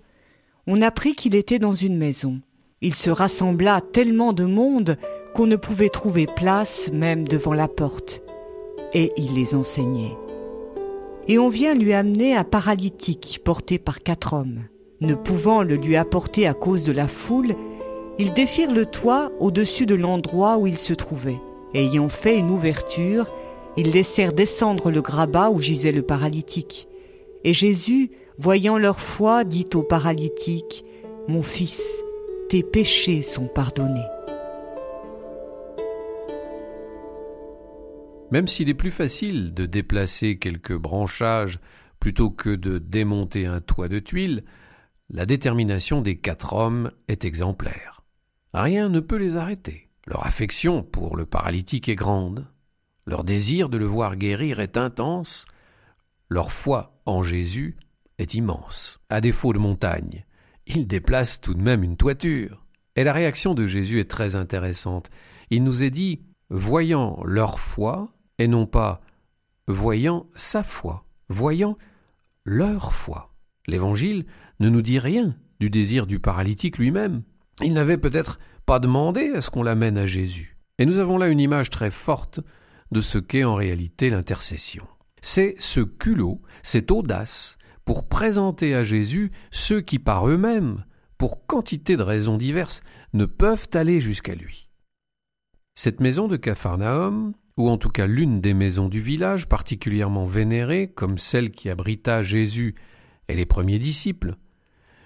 on 0.66 0.82
apprit 0.82 1.14
qu'il 1.14 1.36
était 1.36 1.60
dans 1.60 1.72
une 1.72 1.98
maison. 1.98 2.42
Il 2.82 2.96
se 2.96 3.12
rassembla 3.12 3.82
tellement 3.94 4.34
de 4.34 4.46
monde 4.46 4.98
qu'on 5.36 5.46
ne 5.46 5.56
pouvait 5.56 5.90
trouver 5.90 6.26
place 6.26 6.90
même 6.92 7.28
devant 7.28 7.54
la 7.54 7.68
porte. 7.68 8.24
Et 8.94 9.12
il 9.18 9.36
les 9.36 9.54
enseignait. 9.54 10.18
Et 11.28 11.38
on 11.38 11.50
vient 11.50 11.76
lui 11.76 11.94
amener 11.94 12.36
un 12.36 12.44
paralytique 12.44 13.42
porté 13.44 13.78
par 13.78 14.02
quatre 14.02 14.34
hommes. 14.34 14.62
Ne 15.02 15.14
pouvant 15.14 15.62
le 15.62 15.76
lui 15.76 15.96
apporter 15.96 16.48
à 16.48 16.54
cause 16.54 16.84
de 16.84 16.92
la 16.92 17.08
foule, 17.08 17.54
ils 18.18 18.34
défirent 18.34 18.74
le 18.74 18.86
toit 18.86 19.32
au-dessus 19.40 19.86
de 19.86 19.96
l'endroit 19.96 20.58
où 20.58 20.66
il 20.66 20.78
se 20.78 20.94
trouvait. 20.94 21.40
Ayant 21.74 22.10
fait 22.10 22.40
une 22.40 22.50
ouverture, 22.50 23.28
ils 23.78 23.92
laissèrent 23.92 24.34
descendre 24.34 24.92
le 24.92 25.02
grabat 25.02 25.50
où 25.50 25.60
gisait 25.60 25.92
le 25.92 26.02
paralytique. 26.02 26.88
Et 27.44 27.54
Jésus, 27.54 28.12
voyant 28.38 28.78
leur 28.78 29.00
foi, 29.02 29.44
dit 29.44 29.70
au 29.74 29.84
paralytique, 29.84 30.86
Mon 31.28 31.44
fils, 31.44 32.02
tes 32.50 32.64
péchés 32.64 33.24
sont 33.24 33.48
pardonnés. 33.48 34.06
Même 38.32 38.48
s'il 38.48 38.70
est 38.70 38.74
plus 38.74 38.92
facile 38.92 39.54
de 39.54 39.66
déplacer 39.66 40.38
quelques 40.38 40.76
branchages 40.76 41.60
plutôt 42.00 42.30
que 42.30 42.50
de 42.50 42.80
démonter 42.80 43.46
un 43.46 43.62
toit 43.62 43.88
de 43.88 44.00
tuiles, 44.00 44.44
la 45.10 45.26
détermination 45.26 46.02
des 46.02 46.18
quatre 46.18 46.54
hommes 46.54 46.92
est 47.08 47.26
exemplaire. 47.26 48.04
Rien 48.54 48.90
ne 48.90 49.00
peut 49.00 49.18
les 49.18 49.38
arrêter. 49.38 49.90
Leur 50.08 50.26
affection 50.26 50.84
pour 50.84 51.18
le 51.18 51.26
paralytique 51.26 51.90
est 51.90 51.96
grande. 51.96 52.48
Leur 53.06 53.24
désir 53.24 53.70
de 53.70 53.78
le 53.78 53.86
voir 53.86 54.16
guérir 54.16 54.60
est 54.60 54.78
intense, 54.78 55.46
leur 56.30 56.52
foi 56.52 57.00
en 57.06 57.22
Jésus 57.22 57.78
est 58.18 58.34
immense. 58.34 59.00
À 59.10 59.22
défaut 59.22 59.54
de 59.54 59.60
montagne, 59.60 60.26
ils 60.66 60.88
déplacent 60.88 61.40
tout 61.40 61.54
de 61.54 61.62
même 61.62 61.84
une 61.84 61.98
toiture. 61.98 62.66
Et 62.96 63.04
la 63.04 63.14
réaction 63.14 63.54
de 63.54 63.68
Jésus 63.68 64.00
est 64.00 64.10
très 64.10 64.36
intéressante. 64.36 65.10
Il 65.50 65.64
nous 65.64 65.84
est 65.84 65.92
dit, 65.92 66.24
voyant 66.50 67.22
leur 67.26 67.60
foi, 67.60 68.12
et 68.40 68.48
non 68.48 68.66
pas 68.66 69.02
voyant 69.68 70.28
sa 70.36 70.64
foi, 70.64 71.06
voyant 71.30 71.78
leur 72.44 72.94
foi. 72.94 73.34
L'Évangile 73.68 74.26
ne 74.60 74.70
nous 74.70 74.82
dit 74.82 75.00
rien 75.00 75.36
du 75.60 75.70
désir 75.70 76.06
du 76.08 76.20
paralytique 76.20 76.78
lui-même. 76.78 77.24
Il 77.62 77.74
n'avait 77.74 77.98
peut-être 77.98 78.40
pas 78.66 78.80
demandé 78.80 79.32
à 79.36 79.42
ce 79.42 79.50
qu'on 79.50 79.64
l'amène 79.64 79.98
à 79.98 80.06
Jésus. 80.06 80.58
Et 80.78 80.86
nous 80.86 81.00
avons 81.00 81.18
là 81.18 81.28
une 81.28 81.40
image 81.40 81.70
très 81.70 81.92
forte 81.92 82.42
de 82.92 83.02
ce 83.02 83.18
qu'est 83.18 83.44
en 83.44 83.56
réalité 83.56 84.10
l'intercession. 84.10 84.88
C'est 85.22 85.56
ce 85.60 85.82
culot, 85.82 86.42
cette 86.64 86.92
audace, 86.92 87.58
pour 87.84 88.08
présenter 88.08 88.76
à 88.76 88.84
Jésus 88.84 89.32
ceux 89.52 89.82
qui 89.82 90.00
par 90.00 90.28
eux-mêmes, 90.28 90.86
pour 91.18 91.46
quantité 91.46 91.98
de 91.98 92.04
raisons 92.04 92.38
diverses, 92.38 92.82
ne 93.14 93.26
peuvent 93.26 93.70
aller 93.74 94.02
jusqu'à 94.02 94.36
lui. 94.36 94.70
Cette 95.76 96.00
maison 96.00 96.28
de 96.28 96.38
Capharnaüm, 96.38 97.34
ou 97.58 97.70
en 97.70 97.78
tout 97.78 97.90
cas 97.90 98.08
l'une 98.08 98.42
des 98.42 98.54
maisons 98.54 98.90
du 98.90 99.00
village 99.00 99.48
particulièrement 99.48 100.26
vénérée, 100.26 100.92
comme 100.94 101.18
celle 101.18 101.52
qui 101.52 101.70
abrita 101.70 102.22
Jésus 102.22 102.76
et 103.28 103.36
les 103.36 103.46
premiers 103.46 103.80
disciples, 103.80 104.36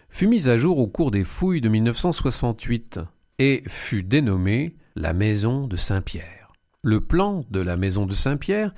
fut 0.09 0.27
mise 0.27 0.50
à 0.50 0.57
jour 0.57 0.79
au 0.79 0.88
cours 0.88 1.12
des 1.12 1.24
fouilles 1.24 1.62
de 1.62 1.69
1968 1.69 3.00
et 3.39 3.63
fut 3.67 4.03
dénommée 4.03 4.75
la 4.95 5.13
maison 5.13 5.67
de 5.67 5.75
Saint-Pierre. 5.75 6.38
Le 6.81 7.01
plan 7.01 7.43
de 7.50 7.59
la 7.59 7.75
maison 7.75 8.05
de 8.05 8.15
Saint-Pierre 8.15 8.74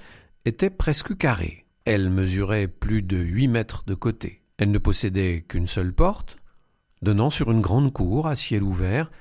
était 0.45 0.71
presque 0.71 1.15
carré. 1.15 1.67
Elle 1.85 2.09
mesurait 2.09 2.67
plus 2.67 3.03
de 3.03 3.17
huit 3.17 3.47
mètres 3.47 3.83
de 3.85 3.93
côté. 3.93 4.41
Elle 4.57 4.71
ne 4.71 4.79
possédait 4.79 5.45
qu'une 5.47 5.67
seule 5.67 5.93
porte, 5.93 6.37
donnant 7.03 7.29
sur 7.29 7.51
une 7.51 7.61
grande 7.61 7.93
cour 7.93 8.25
à 8.25 8.35
ciel 8.35 8.63
ouvert 8.63 9.11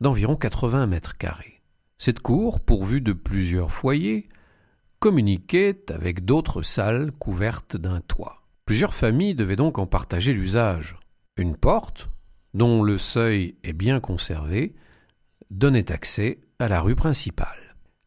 d'environ 0.00 0.36
80 0.36 0.86
mètres 0.86 1.16
carrés. 1.16 1.60
Cette 1.98 2.20
cour, 2.20 2.60
pourvue 2.60 3.00
de 3.00 3.12
plusieurs 3.12 3.72
foyers, 3.72 4.28
communiquait 5.00 5.82
avec 5.88 6.24
d'autres 6.24 6.62
salles 6.62 7.10
couvertes 7.18 7.76
d'un 7.76 8.00
toit. 8.00 8.44
Plusieurs 8.64 8.94
familles 8.94 9.34
devaient 9.34 9.56
donc 9.56 9.78
en 9.78 9.88
partager 9.88 10.32
l'usage. 10.32 10.96
Une 11.36 11.56
porte, 11.56 12.08
dont 12.54 12.84
le 12.84 12.96
seuil 12.96 13.56
est 13.64 13.72
bien 13.72 13.98
conservé, 13.98 14.76
donnait 15.50 15.90
accès 15.90 16.38
à 16.60 16.68
la 16.68 16.80
rue 16.80 16.94
principale. 16.94 17.59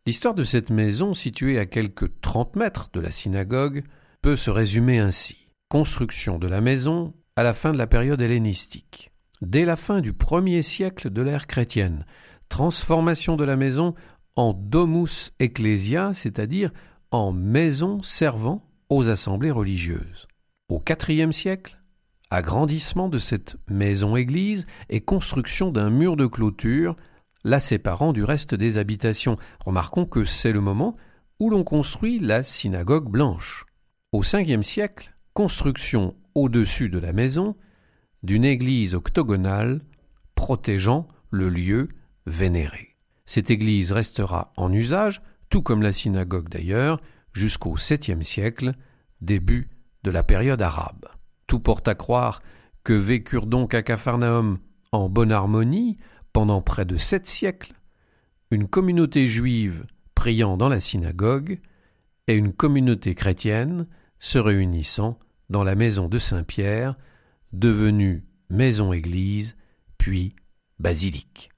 L'histoire 0.06 0.34
de 0.34 0.44
cette 0.44 0.70
maison, 0.70 1.14
située 1.14 1.58
à 1.58 1.66
quelques 1.66 2.20
trente 2.20 2.58
mètres 2.58 2.90
de 2.94 3.00
la 3.00 3.10
synagogue, 3.10 3.86
peut 4.22 4.36
se 4.36 4.52
résumer 4.52 5.00
ainsi. 5.00 5.48
Construction 5.70 6.40
de 6.40 6.48
la 6.48 6.60
maison 6.60 7.14
à 7.38 7.44
la 7.44 7.54
fin 7.54 7.72
de 7.72 7.78
la 7.78 7.88
période 7.88 8.22
hellénistique. 8.22 9.12
Dès 9.42 9.64
la 9.64 9.78
fin 9.78 10.02
du 10.02 10.12
premier 10.12 10.62
siècle 10.62 11.10
de 11.10 11.22
l'ère 11.22 11.48
chrétienne, 11.48 12.06
transformation 12.50 13.38
de 13.38 13.46
la 13.46 13.56
maison 13.56 13.96
en 14.36 14.54
domus 14.54 15.32
ecclesia, 15.40 16.12
c'est-à-dire 16.12 16.72
en 17.12 17.32
maison 17.32 18.02
servant 18.02 18.70
aux 18.90 19.08
assemblées 19.08 19.52
religieuses. 19.52 20.28
Au 20.68 20.82
IVe 21.08 21.32
siècle, 21.32 21.80
agrandissement 22.30 23.08
de 23.08 23.20
cette 23.20 23.56
maison-église 23.70 24.66
et 24.90 25.00
construction 25.00 25.72
d'un 25.72 25.90
mur 25.90 26.18
de 26.18 26.26
clôture 26.26 26.98
la 27.44 27.60
séparant 27.60 28.14
du 28.14 28.24
reste 28.24 28.56
des 28.56 28.78
habitations. 28.78 29.38
Remarquons 29.66 30.06
que 30.06 30.24
c'est 30.24 30.54
le 30.54 30.62
moment 30.62 30.96
où 31.40 31.50
l'on 31.50 31.64
construit 31.64 32.20
la 32.20 32.44
synagogue 32.44 33.10
blanche. 33.10 33.66
Au 34.12 34.22
Ve 34.22 34.62
siècle, 34.62 35.16
construction 35.34 36.16
au-dessus 36.36 36.90
de 36.90 37.00
la 37.00 37.14
maison 37.14 37.56
d'une 38.22 38.46
église 38.46 38.96
octogonale 38.96 39.82
protégeant 40.36 41.08
le 41.30 41.50
lieu 41.50 41.90
vénéré. 42.26 42.96
Cette 43.26 43.52
église 43.52 43.92
restera 43.92 44.54
en 44.58 44.72
usage, 44.72 45.22
tout 45.50 45.62
comme 45.62 45.82
la 45.82 45.92
synagogue 45.92 46.50
d'ailleurs, 46.50 47.02
jusqu'au 47.34 47.76
7e 47.76 48.22
siècle, 48.22 48.74
début 49.22 49.70
de 50.04 50.12
la 50.12 50.24
période 50.24 50.62
arabe. 50.62 51.06
Tout 51.48 51.60
porte 51.60 51.88
à 51.88 51.96
croire 51.96 52.42
que 52.84 52.94
vécurent 52.94 53.46
donc 53.46 53.74
à 53.74 53.82
Capharnaüm 53.82 54.60
en 54.92 55.10
bonne 55.10 55.32
harmonie 55.32 55.98
pendant 56.34 56.62
près 56.62 56.86
de 56.86 56.98
sept 56.98 57.26
siècles 57.26 57.74
une 58.52 58.68
communauté 58.68 59.26
juive 59.28 59.86
priant 60.16 60.58
dans 60.58 60.70
la 60.70 60.80
synagogue 60.80 61.60
et 62.28 62.36
une 62.36 62.54
communauté 62.54 63.16
chrétienne 63.16 63.88
se 64.20 64.40
réunissant 64.40 65.20
dans 65.50 65.64
la 65.64 65.76
maison 65.76 66.08
de 66.08 66.18
Saint-Pierre, 66.18 66.96
devenue 67.52 68.26
maison-église, 68.50 69.56
puis 69.98 70.36
basilique. 70.80 71.50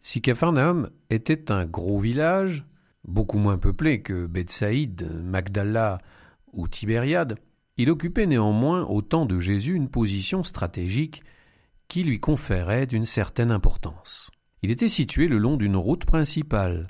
Si 0.00 0.22
Capharnaüm 0.22 0.90
était 1.10 1.50
un 1.50 1.66
gros 1.66 1.98
village, 1.98 2.64
beaucoup 3.04 3.38
moins 3.38 3.58
peuplé 3.58 4.02
que 4.02 4.26
Bethsaïde, 4.26 5.10
Magdala 5.22 5.98
ou 6.52 6.68
Tibériade, 6.68 7.38
il 7.76 7.90
occupait 7.90 8.26
néanmoins 8.26 8.84
au 8.84 9.02
temps 9.02 9.26
de 9.26 9.40
Jésus 9.40 9.74
une 9.74 9.88
position 9.88 10.42
stratégique 10.42 11.22
qui 11.88 12.04
lui 12.04 12.20
conférait 12.20 12.84
une 12.84 13.04
certaine 13.04 13.50
importance. 13.50 14.30
Il 14.62 14.70
était 14.70 14.88
situé 14.88 15.28
le 15.28 15.38
long 15.38 15.56
d'une 15.56 15.76
route 15.76 16.04
principale, 16.04 16.86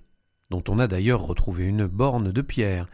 dont 0.51 0.63
on 0.69 0.79
a 0.79 0.87
d'ailleurs 0.87 1.27
retrouvé 1.27 1.65
une 1.65 1.87
borne 1.87 2.31
de 2.31 2.43
pierre, 2.43 2.87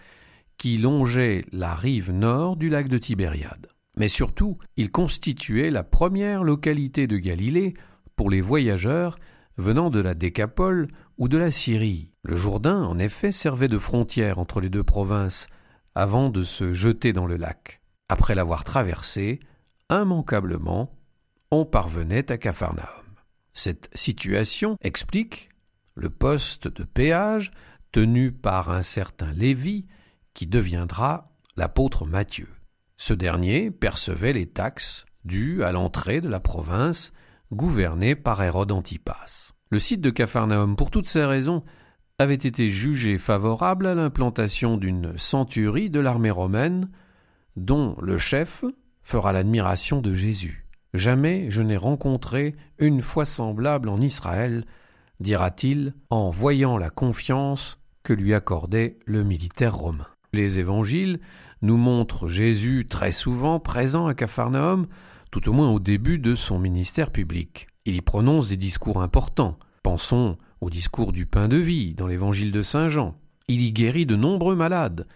qui 0.57 0.79
longeait 0.79 1.45
la 1.53 1.75
rive 1.75 2.13
nord 2.13 2.57
du 2.57 2.69
lac 2.69 2.89
de 2.89 2.99
Tibériade. 2.99 3.69
Mais 3.97 4.09
surtout, 4.09 4.59
il 4.77 4.91
constituait 4.91 5.71
la 5.71 5.83
première 5.83 6.45
localité 6.45 7.07
de 7.07 7.19
Galilée 7.19 7.75
pour 8.17 8.31
les 8.31 8.41
voyageurs 8.41 9.19
venant 9.57 9.91
de 9.91 10.01
la 10.01 10.15
Décapole 10.15 10.89
ou 11.21 11.29
de 11.29 11.37
la 11.39 11.51
Syrie. 11.51 12.11
Le 12.23 12.35
Jourdain, 12.35 12.83
en 12.83 12.99
effet, 12.99 13.31
servait 13.31 13.69
de 13.69 13.79
frontière 13.79 14.39
entre 14.39 14.61
les 14.61 14.71
deux 14.71 14.83
provinces 14.83 15.49
avant 15.95 16.31
de 16.31 16.43
se 16.43 16.73
jeter 16.73 17.13
dans 17.13 17.27
le 17.27 17.37
lac. 17.37 17.83
Après 18.09 18.35
l'avoir 18.35 18.65
traversé, 18.65 19.39
immanquablement, 19.91 20.99
on 21.51 21.67
parvenait 21.67 22.33
à 22.33 22.39
Capharnaüm. 22.39 22.87
Cette 23.53 23.91
situation 23.93 24.77
explique 24.81 25.51
le 25.95 26.09
poste 26.09 26.69
de 26.69 26.85
péage 26.85 27.53
tenu 27.93 28.33
par 28.33 28.71
un 28.71 28.83
certain 28.83 29.33
Lévi 29.33 29.87
qui 30.33 30.47
deviendra 30.47 31.37
l'apôtre 31.57 32.07
Matthieu. 32.07 32.49
Ce 32.97 33.13
dernier 33.13 33.71
percevait 33.71 34.33
les 34.33 34.47
taxes 34.47 35.05
dues 35.25 35.65
à 35.65 35.73
l'entrée 35.73 36.23
de 36.23 36.29
la 36.29 36.41
province 36.41 37.13
gouvernée 37.53 38.15
par 38.15 38.43
Hérode 38.43 38.73
Antipas. 38.73 39.53
Le 39.73 39.79
site 39.79 40.01
de 40.01 40.11
Capharnaüm, 40.11 40.75
pour 40.75 40.91
toutes 40.91 41.09
ces 41.09 41.25
raisons, 41.25 41.63
avait 42.19 42.35
été 42.35 42.69
jugé 42.69 43.19
favorable 43.19 43.87
à 43.87 43.95
l'implantation 43.95 44.77
d'une 44.77 45.17
centurie 45.17 45.91
de 45.91 46.01
l'armée 46.01 46.33
romaine, 46.33 46.91
dont 47.55 47.97
le 48.03 48.19
chef 48.19 48.65
fera 49.01 49.33
l'admiration 49.33 50.01
de 50.01 50.13
Jésus. 50.13 50.67
Jamais 50.93 51.47
je 51.51 51.63
n'ai 51.63 51.77
rencontré 51.77 52.57
une 52.79 53.01
foi 53.01 53.25
semblable 53.25 53.89
en 53.89 54.01
Israël, 54.01 54.65
dira-t-il, 55.21 55.95
en 56.11 56.31
voyant 56.31 56.77
la 56.77 56.91
confiance 56.91 57.79
que 58.03 58.13
lui 58.13 58.35
accordait 58.35 58.99
le 59.07 59.23
militaire 59.23 59.77
romain. 59.77 60.09
Les 60.33 60.59
évangiles 60.59 61.21
nous 61.63 61.77
montrent 61.77 62.27
Jésus 62.27 62.89
très 62.89 63.13
souvent 63.13 63.61
présent 63.61 64.09
à 64.09 64.15
Capharnaüm, 64.15 64.89
tout 65.31 65.49
au 65.49 65.53
moins 65.53 65.71
au 65.71 65.79
début 65.79 66.19
de 66.19 66.35
son 66.35 66.59
ministère 66.59 67.13
public. 67.13 67.70
Il 67.87 67.97
y 67.97 68.03
prononce 68.03 68.49
des 68.49 68.57
discours 68.57 69.01
importants. 69.03 69.59
Pensons 69.83 70.37
au 70.61 70.69
discours 70.69 71.13
du 71.13 71.25
pain 71.25 71.49
de 71.49 71.57
vie 71.57 71.95
dans 71.95 72.07
l'évangile 72.07 72.53
de 72.53 72.63
Saint 72.63 72.89
Jean. 72.89 73.17
Il 73.49 73.63
y 73.63 73.73
guérit 73.73 74.07
de 74.07 74.17
nombreux 74.17 74.55
malades, 74.55 75.07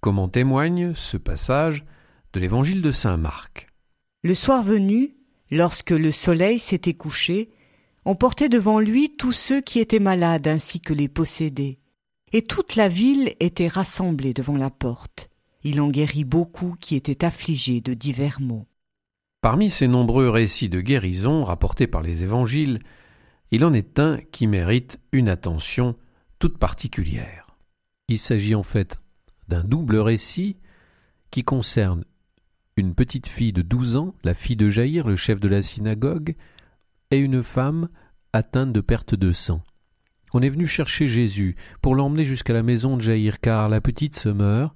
comme 0.00 0.18
en 0.18 0.28
témoigne 0.28 0.94
ce 0.94 1.16
passage 1.16 1.84
de 2.32 2.40
l'évangile 2.40 2.82
de 2.82 2.90
Saint 2.90 3.16
Marc. 3.16 3.68
Le 4.22 4.34
soir 4.34 4.62
venu, 4.62 5.14
lorsque 5.50 5.90
le 5.90 6.10
soleil 6.10 6.58
s'était 6.58 6.94
couché, 6.94 7.50
on 8.04 8.14
portait 8.14 8.48
devant 8.48 8.80
lui 8.80 9.16
tous 9.16 9.32
ceux 9.32 9.60
qui 9.60 9.80
étaient 9.80 9.98
malades 9.98 10.48
ainsi 10.48 10.80
que 10.80 10.94
les 10.94 11.08
possédés. 11.08 11.78
Et 12.32 12.42
toute 12.42 12.76
la 12.76 12.88
ville 12.88 13.34
était 13.40 13.68
rassemblée 13.68 14.32
devant 14.32 14.56
la 14.56 14.70
porte. 14.70 15.28
Il 15.64 15.80
en 15.80 15.90
guérit 15.90 16.24
beaucoup 16.24 16.76
qui 16.80 16.96
étaient 16.96 17.24
affligés 17.24 17.80
de 17.80 17.94
divers 17.94 18.40
maux. 18.40 18.66
Parmi 19.40 19.70
ces 19.70 19.88
nombreux 19.88 20.28
récits 20.28 20.68
de 20.68 20.80
guérison 20.80 21.44
rapportés 21.44 21.86
par 21.86 22.02
les 22.02 22.22
évangiles, 22.22 22.80
il 23.50 23.64
en 23.64 23.72
est 23.72 23.98
un 23.98 24.18
qui 24.32 24.46
mérite 24.46 24.98
une 25.12 25.28
attention 25.28 25.96
toute 26.38 26.58
particulière. 26.58 27.56
Il 28.08 28.18
s'agit 28.18 28.54
en 28.54 28.62
fait 28.62 28.98
d'un 29.48 29.62
double 29.62 29.96
récit 29.96 30.56
qui 31.30 31.44
concerne 31.44 32.04
une 32.76 32.94
petite 32.94 33.26
fille 33.26 33.52
de 33.52 33.62
douze 33.62 33.96
ans, 33.96 34.14
la 34.22 34.34
fille 34.34 34.56
de 34.56 34.68
Jaïr, 34.68 35.06
le 35.06 35.16
chef 35.16 35.40
de 35.40 35.48
la 35.48 35.62
synagogue, 35.62 36.34
et 37.10 37.18
une 37.18 37.42
femme 37.42 37.88
atteinte 38.32 38.72
de 38.72 38.80
perte 38.80 39.14
de 39.14 39.32
sang. 39.32 39.62
On 40.34 40.42
est 40.42 40.48
venu 40.48 40.66
chercher 40.66 41.06
Jésus 41.06 41.56
pour 41.80 41.94
l'emmener 41.94 42.24
jusqu'à 42.24 42.52
la 42.52 42.62
maison 42.62 42.96
de 42.96 43.02
Jaïr, 43.02 43.40
car 43.40 43.68
la 43.68 43.80
petite 43.80 44.16
se 44.16 44.28
meurt. 44.28 44.74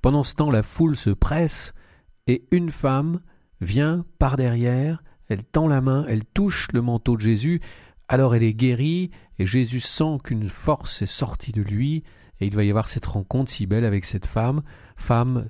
Pendant 0.00 0.22
ce 0.22 0.34
temps, 0.34 0.50
la 0.50 0.62
foule 0.62 0.96
se 0.96 1.10
presse, 1.10 1.74
et 2.26 2.44
une 2.52 2.70
femme 2.70 3.20
vient 3.62 4.04
par 4.18 4.36
derrière, 4.36 5.02
elle 5.28 5.44
tend 5.44 5.68
la 5.68 5.80
main, 5.80 6.04
elle 6.08 6.24
touche 6.24 6.68
le 6.72 6.82
manteau 6.82 7.16
de 7.16 7.22
Jésus, 7.22 7.60
alors 8.08 8.34
elle 8.34 8.42
est 8.42 8.54
guérie, 8.54 9.10
et 9.38 9.46
Jésus 9.46 9.80
sent 9.80 10.18
qu'une 10.24 10.48
force 10.48 11.02
est 11.02 11.06
sortie 11.06 11.52
de 11.52 11.62
lui, 11.62 12.04
et 12.40 12.46
il 12.46 12.54
va 12.54 12.64
y 12.64 12.70
avoir 12.70 12.88
cette 12.88 13.06
rencontre 13.06 13.50
si 13.50 13.66
belle 13.66 13.84
avec 13.84 14.04
cette 14.04 14.26
femme. 14.26 14.62
Femme, 14.96 15.48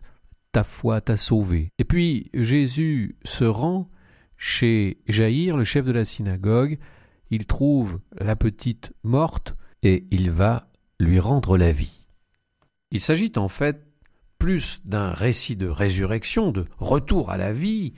ta 0.53 0.63
foi 0.63 1.01
t'a 1.01 1.17
sauvé. 1.17 1.71
Et 1.79 1.85
puis 1.85 2.31
Jésus 2.35 3.17
se 3.25 3.45
rend 3.45 3.91
chez 4.37 4.99
Jaïr, 5.09 5.57
le 5.57 5.65
chef 5.65 5.87
de 5.87 5.93
la 5.93 6.05
synagogue, 6.05 6.79
il 7.31 7.47
trouve 7.47 8.01
la 8.19 8.37
petite 8.37 8.93
morte, 9.03 9.55
et 9.83 10.07
il 10.11 10.31
va 10.31 10.69
lui 11.01 11.19
rendre 11.19 11.57
la 11.57 11.73
vie. 11.73 12.07
Il 12.91 13.01
s'agit 13.01 13.33
en 13.37 13.49
fait 13.49 13.92
plus 14.43 14.81
d'un 14.85 15.13
récit 15.13 15.55
de 15.55 15.69
résurrection, 15.69 16.51
de 16.51 16.67
retour 16.81 17.31
à 17.31 17.37
la 17.37 17.53
vie, 17.53 17.95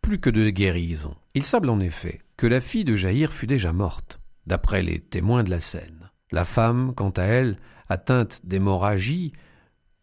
plus 0.00 0.18
que 0.18 0.30
de 0.30 0.48
guérison. 0.48 1.14
Il 1.34 1.44
semble 1.44 1.68
en 1.68 1.78
effet 1.78 2.22
que 2.38 2.46
la 2.46 2.62
fille 2.62 2.86
de 2.86 2.94
Jaïr 2.94 3.34
fut 3.34 3.46
déjà 3.46 3.74
morte, 3.74 4.18
d'après 4.46 4.82
les 4.82 4.98
témoins 4.98 5.44
de 5.44 5.50
la 5.50 5.60
scène. 5.60 6.10
La 6.32 6.46
femme, 6.46 6.94
quant 6.94 7.10
à 7.10 7.24
elle, 7.24 7.58
atteinte 7.90 8.40
d'hémorragie, 8.44 9.34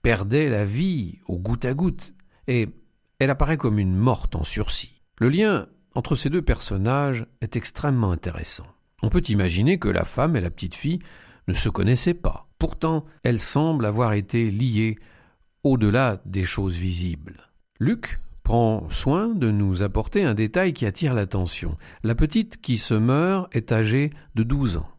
perdait 0.04 0.50
la 0.50 0.66
vie 0.66 1.18
au 1.26 1.40
goutte 1.40 1.66
à 1.66 1.74
goutte, 1.74 2.14
et 2.46 2.70
elle 3.18 3.32
apparaît 3.32 3.58
comme 3.58 3.80
une 3.80 3.96
morte 3.96 4.36
en 4.36 4.44
sursis. 4.44 5.02
Le 5.20 5.30
lien 5.30 5.66
entre 5.96 6.16
ces 6.16 6.30
deux 6.30 6.44
personnages 6.44 7.26
est 7.42 7.56
extrêmement 7.56 8.12
intéressant. 8.12 8.68
On 9.02 9.10
peut 9.10 9.24
imaginer 9.30 9.80
que 9.80 9.90
la 9.90 10.04
femme 10.04 10.36
et 10.36 10.42
la 10.42 10.52
petite 10.52 10.76
fille 10.76 11.00
ne 11.48 11.54
se 11.56 11.70
connaissaient 11.70 12.14
pas. 12.14 12.48
Pourtant, 12.60 13.04
elles 13.24 13.40
semblent 13.40 13.88
avoir 13.88 14.14
été 14.14 14.52
liées 14.52 15.00
au-delà 15.64 16.22
des 16.26 16.44
choses 16.44 16.76
visibles. 16.76 17.50
Luc 17.80 18.20
prend 18.44 18.90
soin 18.90 19.30
de 19.30 19.52
nous 19.52 19.84
apporter 19.84 20.24
un 20.24 20.34
détail 20.34 20.74
qui 20.74 20.86
attire 20.86 21.14
l'attention. 21.14 21.78
La 22.04 22.16
petite 22.16 22.62
qui 22.62 22.78
se 22.78 22.94
meurt 22.94 23.56
est 23.56 23.72
âgée 23.72 24.12
de 24.36 24.44
12 24.44 24.78
ans. 24.78 24.90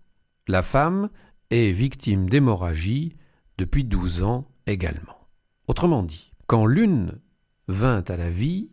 La 0.49 0.63
femme 0.63 1.11
est 1.51 1.71
victime 1.71 2.29
d'hémorragie 2.29 3.17
depuis 3.59 3.85
12 3.85 4.23
ans 4.23 4.47
également. 4.67 5.29
Autrement 5.69 6.03
dit, 6.03 6.33
quand 6.47 6.67
l'une 6.67 7.21
vint 7.69 8.05
à 8.09 8.17
la 8.17 8.31
vie, 8.31 8.71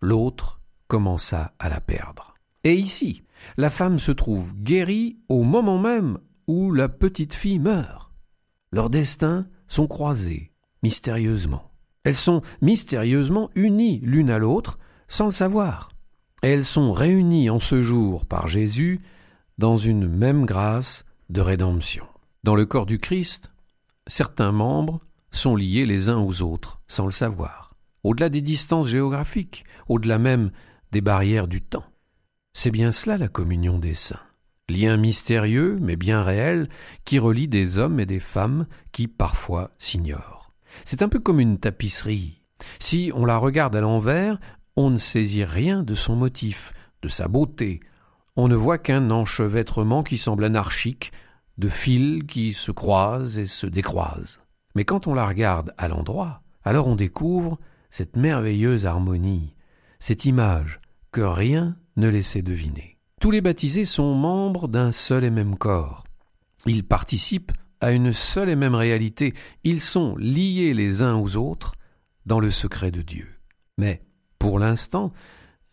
l'autre 0.00 0.60
commença 0.88 1.54
à 1.58 1.68
la 1.68 1.80
perdre. 1.80 2.34
Et 2.64 2.74
ici, 2.74 3.22
la 3.56 3.70
femme 3.70 3.98
se 3.98 4.12
trouve 4.12 4.54
guérie 4.56 5.18
au 5.28 5.42
moment 5.42 5.78
même 5.78 6.18
où 6.46 6.72
la 6.72 6.88
petite 6.88 7.34
fille 7.34 7.58
meurt. 7.58 8.12
Leurs 8.72 8.90
destins 8.90 9.46
sont 9.68 9.86
croisés, 9.86 10.52
mystérieusement. 10.84 11.70
Elles 12.04 12.14
sont 12.14 12.42
mystérieusement 12.60 13.48
unies 13.54 14.00
l'une 14.02 14.28
à 14.28 14.38
l'autre 14.38 14.78
sans 15.08 15.24
le 15.24 15.32
savoir. 15.32 15.88
elles 16.42 16.64
sont 16.64 16.92
réunies 16.92 17.48
en 17.48 17.58
ce 17.58 17.80
jour 17.80 18.26
par 18.26 18.48
Jésus 18.48 19.00
dans 19.56 19.78
une 19.78 20.06
même 20.06 20.44
grâce 20.44 21.06
de 21.30 21.40
rédemption. 21.40 22.04
Dans 22.42 22.54
le 22.54 22.66
corps 22.66 22.84
du 22.84 22.98
Christ, 22.98 23.50
certains 24.06 24.52
membres 24.52 25.00
sont 25.30 25.56
liés 25.56 25.86
les 25.86 26.10
uns 26.10 26.18
aux 26.18 26.42
autres 26.42 26.82
sans 26.86 27.06
le 27.06 27.12
savoir, 27.12 27.74
au-delà 28.02 28.28
des 28.28 28.42
distances 28.42 28.88
géographiques, 28.88 29.64
au-delà 29.88 30.18
même 30.18 30.50
des 30.92 31.00
barrières 31.00 31.48
du 31.48 31.62
temps. 31.62 31.86
C'est 32.52 32.70
bien 32.70 32.90
cela 32.90 33.16
la 33.16 33.28
communion 33.28 33.78
des 33.78 33.94
saints. 33.94 34.20
Lien 34.68 34.98
mystérieux, 34.98 35.78
mais 35.80 35.96
bien 35.96 36.22
réel, 36.22 36.68
qui 37.06 37.18
relie 37.18 37.48
des 37.48 37.78
hommes 37.78 38.00
et 38.00 38.06
des 38.06 38.20
femmes 38.20 38.66
qui 38.92 39.08
parfois 39.08 39.70
s'ignorent. 39.78 40.43
C'est 40.84 41.02
un 41.02 41.08
peu 41.08 41.18
comme 41.18 41.40
une 41.40 41.58
tapisserie. 41.58 42.42
Si 42.78 43.10
on 43.14 43.24
la 43.24 43.38
regarde 43.38 43.76
à 43.76 43.80
l'envers, 43.80 44.38
on 44.76 44.90
ne 44.90 44.98
saisit 44.98 45.44
rien 45.44 45.82
de 45.82 45.94
son 45.94 46.16
motif, 46.16 46.72
de 47.02 47.08
sa 47.08 47.28
beauté. 47.28 47.80
On 48.36 48.48
ne 48.48 48.56
voit 48.56 48.78
qu'un 48.78 49.10
enchevêtrement 49.10 50.02
qui 50.02 50.18
semble 50.18 50.44
anarchique, 50.44 51.12
de 51.58 51.68
fils 51.68 52.24
qui 52.26 52.52
se 52.52 52.72
croisent 52.72 53.38
et 53.38 53.46
se 53.46 53.66
décroisent. 53.66 54.40
Mais 54.74 54.84
quand 54.84 55.06
on 55.06 55.14
la 55.14 55.26
regarde 55.26 55.72
à 55.78 55.88
l'endroit, 55.88 56.42
alors 56.64 56.88
on 56.88 56.96
découvre 56.96 57.58
cette 57.90 58.16
merveilleuse 58.16 58.86
harmonie, 58.86 59.54
cette 60.00 60.24
image 60.24 60.80
que 61.12 61.20
rien 61.20 61.76
ne 61.96 62.08
laissait 62.08 62.42
deviner. 62.42 62.98
Tous 63.20 63.30
les 63.30 63.40
baptisés 63.40 63.84
sont 63.84 64.14
membres 64.14 64.66
d'un 64.66 64.90
seul 64.90 65.22
et 65.22 65.30
même 65.30 65.56
corps. 65.56 66.04
Ils 66.66 66.84
participent 66.84 67.52
à 67.80 67.92
une 67.92 68.12
seule 68.12 68.48
et 68.48 68.56
même 68.56 68.74
réalité. 68.74 69.34
Ils 69.62 69.80
sont 69.80 70.16
liés 70.16 70.74
les 70.74 71.02
uns 71.02 71.16
aux 71.16 71.36
autres 71.36 71.74
dans 72.26 72.40
le 72.40 72.50
secret 72.50 72.90
de 72.90 73.02
Dieu. 73.02 73.28
Mais, 73.78 74.02
pour 74.38 74.58
l'instant, 74.58 75.12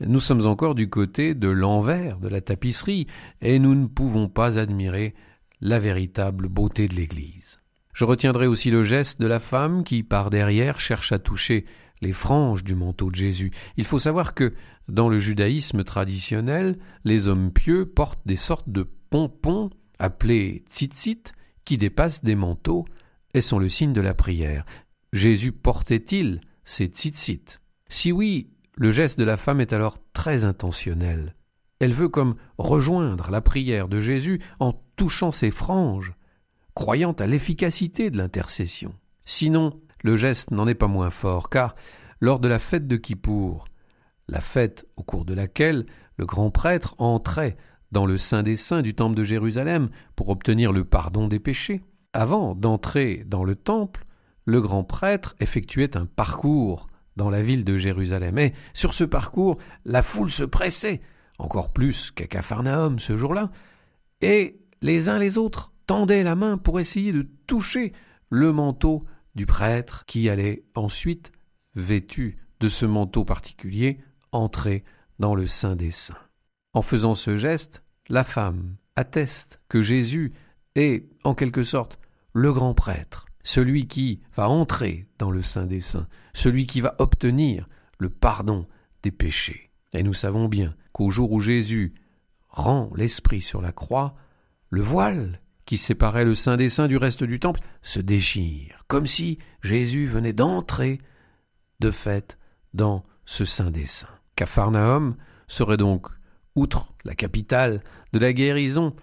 nous 0.05 0.19
sommes 0.19 0.47
encore 0.47 0.75
du 0.75 0.89
côté 0.89 1.35
de 1.35 1.47
l'envers 1.47 2.19
de 2.19 2.27
la 2.27 2.41
tapisserie, 2.41 3.07
et 3.41 3.59
nous 3.59 3.75
ne 3.75 3.87
pouvons 3.87 4.27
pas 4.27 4.57
admirer 4.57 5.13
la 5.61 5.79
véritable 5.79 6.47
beauté 6.47 6.87
de 6.87 6.95
l'Église. 6.95 7.59
Je 7.93 8.05
retiendrai 8.05 8.47
aussi 8.47 8.71
le 8.71 8.83
geste 8.83 9.21
de 9.21 9.27
la 9.27 9.39
femme 9.39 9.83
qui, 9.83 10.01
par 10.01 10.29
derrière, 10.29 10.79
cherche 10.79 11.11
à 11.11 11.19
toucher 11.19 11.65
les 12.01 12.13
franges 12.13 12.63
du 12.63 12.73
manteau 12.73 13.11
de 13.11 13.15
Jésus. 13.15 13.51
Il 13.77 13.85
faut 13.85 13.99
savoir 13.99 14.33
que, 14.33 14.53
dans 14.87 15.07
le 15.07 15.19
judaïsme 15.19 15.83
traditionnel, 15.83 16.79
les 17.03 17.27
hommes 17.27 17.51
pieux 17.51 17.85
portent 17.85 18.25
des 18.25 18.37
sortes 18.37 18.69
de 18.69 18.89
pompons 19.09 19.69
appelés 19.99 20.63
tzitzit, 20.69 21.33
qui 21.65 21.77
dépassent 21.77 22.23
des 22.23 22.35
manteaux 22.35 22.85
et 23.33 23.41
sont 23.41 23.59
le 23.59 23.69
signe 23.69 23.93
de 23.93 24.01
la 24.01 24.13
prière. 24.13 24.65
Jésus 25.13 25.51
portait-il 25.51 26.41
ces 26.63 26.85
tzitzit? 26.85 27.59
Si 27.89 28.11
oui, 28.11 28.49
le 28.75 28.91
geste 28.91 29.19
de 29.19 29.23
la 29.23 29.37
femme 29.37 29.61
est 29.61 29.73
alors 29.73 29.99
très 30.13 30.45
intentionnel. 30.45 31.35
Elle 31.79 31.93
veut 31.93 32.09
comme 32.09 32.35
rejoindre 32.57 33.31
la 33.31 33.41
prière 33.41 33.87
de 33.87 33.99
Jésus 33.99 34.39
en 34.59 34.73
touchant 34.95 35.31
ses 35.31 35.51
franges, 35.51 36.13
croyant 36.73 37.13
à 37.13 37.27
l'efficacité 37.27 38.09
de 38.09 38.17
l'intercession. 38.17 38.93
Sinon, 39.25 39.79
le 40.03 40.15
geste 40.15 40.51
n'en 40.51 40.67
est 40.67 40.75
pas 40.75 40.87
moins 40.87 41.09
fort, 41.09 41.49
car 41.49 41.75
lors 42.19 42.39
de 42.39 42.47
la 42.47 42.59
fête 42.59 42.87
de 42.87 42.97
Kippour, 42.97 43.65
la 44.27 44.41
fête 44.41 44.85
au 44.95 45.03
cours 45.03 45.25
de 45.25 45.33
laquelle 45.33 45.85
le 46.17 46.25
grand 46.25 46.51
prêtre 46.51 46.95
entrait 46.99 47.57
dans 47.91 48.05
le 48.05 48.17
Saint 48.17 48.43
des 48.43 48.55
Saints 48.55 48.81
du 48.81 48.95
Temple 48.95 49.15
de 49.15 49.23
Jérusalem 49.23 49.89
pour 50.15 50.29
obtenir 50.29 50.71
le 50.71 50.83
pardon 50.83 51.27
des 51.27 51.39
péchés. 51.39 51.81
Avant 52.13 52.55
d'entrer 52.55 53.23
dans 53.25 53.43
le 53.43 53.55
Temple, 53.55 54.05
le 54.45 54.61
grand 54.61 54.83
prêtre 54.83 55.35
effectuait 55.39 55.95
un 55.97 56.05
parcours 56.05 56.87
dans 57.15 57.29
la 57.29 57.43
ville 57.43 57.65
de 57.65 57.77
Jérusalem. 57.77 58.37
Et 58.37 58.53
sur 58.73 58.93
ce 58.93 59.03
parcours, 59.03 59.57
la 59.85 60.01
foule 60.01 60.31
se 60.31 60.43
pressait, 60.43 61.01
encore 61.37 61.71
plus 61.73 62.11
qu'à 62.11 62.27
Capharnaüm 62.27 62.99
ce 62.99 63.17
jour-là, 63.17 63.51
et 64.21 64.59
les 64.81 65.09
uns 65.09 65.19
les 65.19 65.37
autres 65.37 65.71
tendaient 65.87 66.23
la 66.23 66.35
main 66.35 66.57
pour 66.57 66.79
essayer 66.79 67.11
de 67.11 67.27
toucher 67.47 67.93
le 68.29 68.51
manteau 68.53 69.05
du 69.35 69.45
prêtre 69.45 70.05
qui 70.05 70.29
allait 70.29 70.63
ensuite, 70.75 71.31
vêtu 71.75 72.37
de 72.59 72.69
ce 72.69 72.85
manteau 72.85 73.25
particulier, 73.25 73.99
entrer 74.31 74.83
dans 75.19 75.35
le 75.35 75.47
Saint 75.47 75.75
des 75.75 75.91
Saints. 75.91 76.30
En 76.73 76.81
faisant 76.81 77.15
ce 77.15 77.37
geste, 77.37 77.83
la 78.07 78.23
femme 78.23 78.75
atteste 78.95 79.61
que 79.67 79.81
Jésus 79.81 80.33
est, 80.75 81.09
en 81.23 81.35
quelque 81.35 81.63
sorte, 81.63 81.99
le 82.33 82.53
grand 82.53 82.73
prêtre, 82.73 83.25
celui 83.43 83.87
qui 83.87 84.21
va 84.35 84.49
entrer 84.49 85.07
dans 85.17 85.31
le 85.31 85.41
Saint 85.41 85.65
des 85.65 85.81
Saints, 85.81 86.07
celui 86.33 86.65
qui 86.65 86.81
va 86.81 86.95
obtenir 86.99 87.67
le 87.97 88.09
pardon 88.09 88.67
des 89.03 89.11
péchés. 89.11 89.71
Et 89.93 90.03
nous 90.03 90.13
savons 90.13 90.47
bien 90.47 90.75
qu'au 90.93 91.09
jour 91.09 91.31
où 91.31 91.41
Jésus 91.41 91.93
rend 92.49 92.91
l'Esprit 92.95 93.41
sur 93.41 93.61
la 93.61 93.71
croix, 93.71 94.15
le 94.69 94.81
voile 94.81 95.41
qui 95.65 95.77
séparait 95.77 96.25
le 96.25 96.35
Saint 96.35 96.57
des 96.57 96.69
Saints 96.69 96.87
du 96.87 96.97
reste 96.97 97.23
du 97.23 97.39
temple 97.39 97.61
se 97.81 97.99
déchire, 97.99 98.83
comme 98.87 99.07
si 99.07 99.37
Jésus 99.61 100.05
venait 100.05 100.33
d'entrer 100.33 100.99
de 101.79 101.91
fait 101.91 102.37
dans 102.73 103.03
ce 103.25 103.45
Saint 103.45 103.71
des 103.71 103.85
Saints. 103.85 104.07
Capharnaüm 104.35 105.15
serait 105.47 105.77
donc 105.77 106.07
outre 106.55 106.93
la 107.05 107.15
capitale 107.15 107.81
de 108.13 108.19
la 108.19 108.33
guérison, 108.33 108.95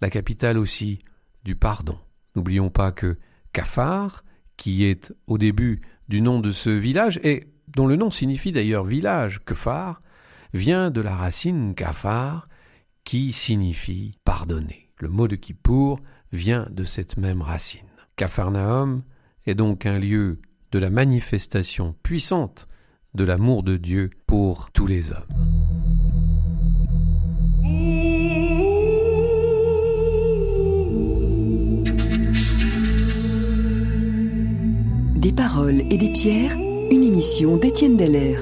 la 0.00 0.10
capitale 0.10 0.58
aussi 0.58 0.98
du 1.44 1.56
pardon. 1.56 1.98
N'oublions 2.34 2.70
pas 2.70 2.92
que 2.92 3.18
Cafar, 3.52 4.24
qui 4.56 4.84
est 4.84 5.12
au 5.26 5.38
début 5.38 5.80
du 6.08 6.20
nom 6.20 6.40
de 6.40 6.52
ce 6.52 6.70
village, 6.70 7.20
et 7.22 7.48
dont 7.68 7.86
le 7.86 7.96
nom 7.96 8.10
signifie 8.10 8.52
d'ailleurs 8.52 8.84
village, 8.84 9.44
Kefar, 9.44 10.02
vient 10.54 10.90
de 10.90 11.00
la 11.00 11.14
racine 11.14 11.74
Kafar, 11.74 12.48
qui 13.04 13.32
signifie 13.32 14.18
pardonner. 14.24 14.90
Le 14.98 15.08
mot 15.08 15.28
de 15.28 15.36
Kippour 15.36 16.00
vient 16.32 16.66
de 16.70 16.84
cette 16.84 17.16
même 17.16 17.42
racine. 17.42 17.86
Capharnaüm 18.16 19.02
est 19.46 19.54
donc 19.54 19.86
un 19.86 19.98
lieu 19.98 20.40
de 20.72 20.78
la 20.78 20.90
manifestation 20.90 21.94
puissante 22.02 22.68
de 23.14 23.24
l'amour 23.24 23.62
de 23.62 23.76
Dieu 23.76 24.10
pour 24.26 24.70
tous 24.72 24.86
les 24.86 25.12
hommes. 25.12 25.97
Des 35.18 35.32
paroles 35.32 35.82
et 35.90 35.98
des 35.98 36.10
pierres, 36.10 36.56
une 36.56 37.02
émission 37.02 37.56
d'Étienne 37.56 37.96
Deller. 37.96 38.36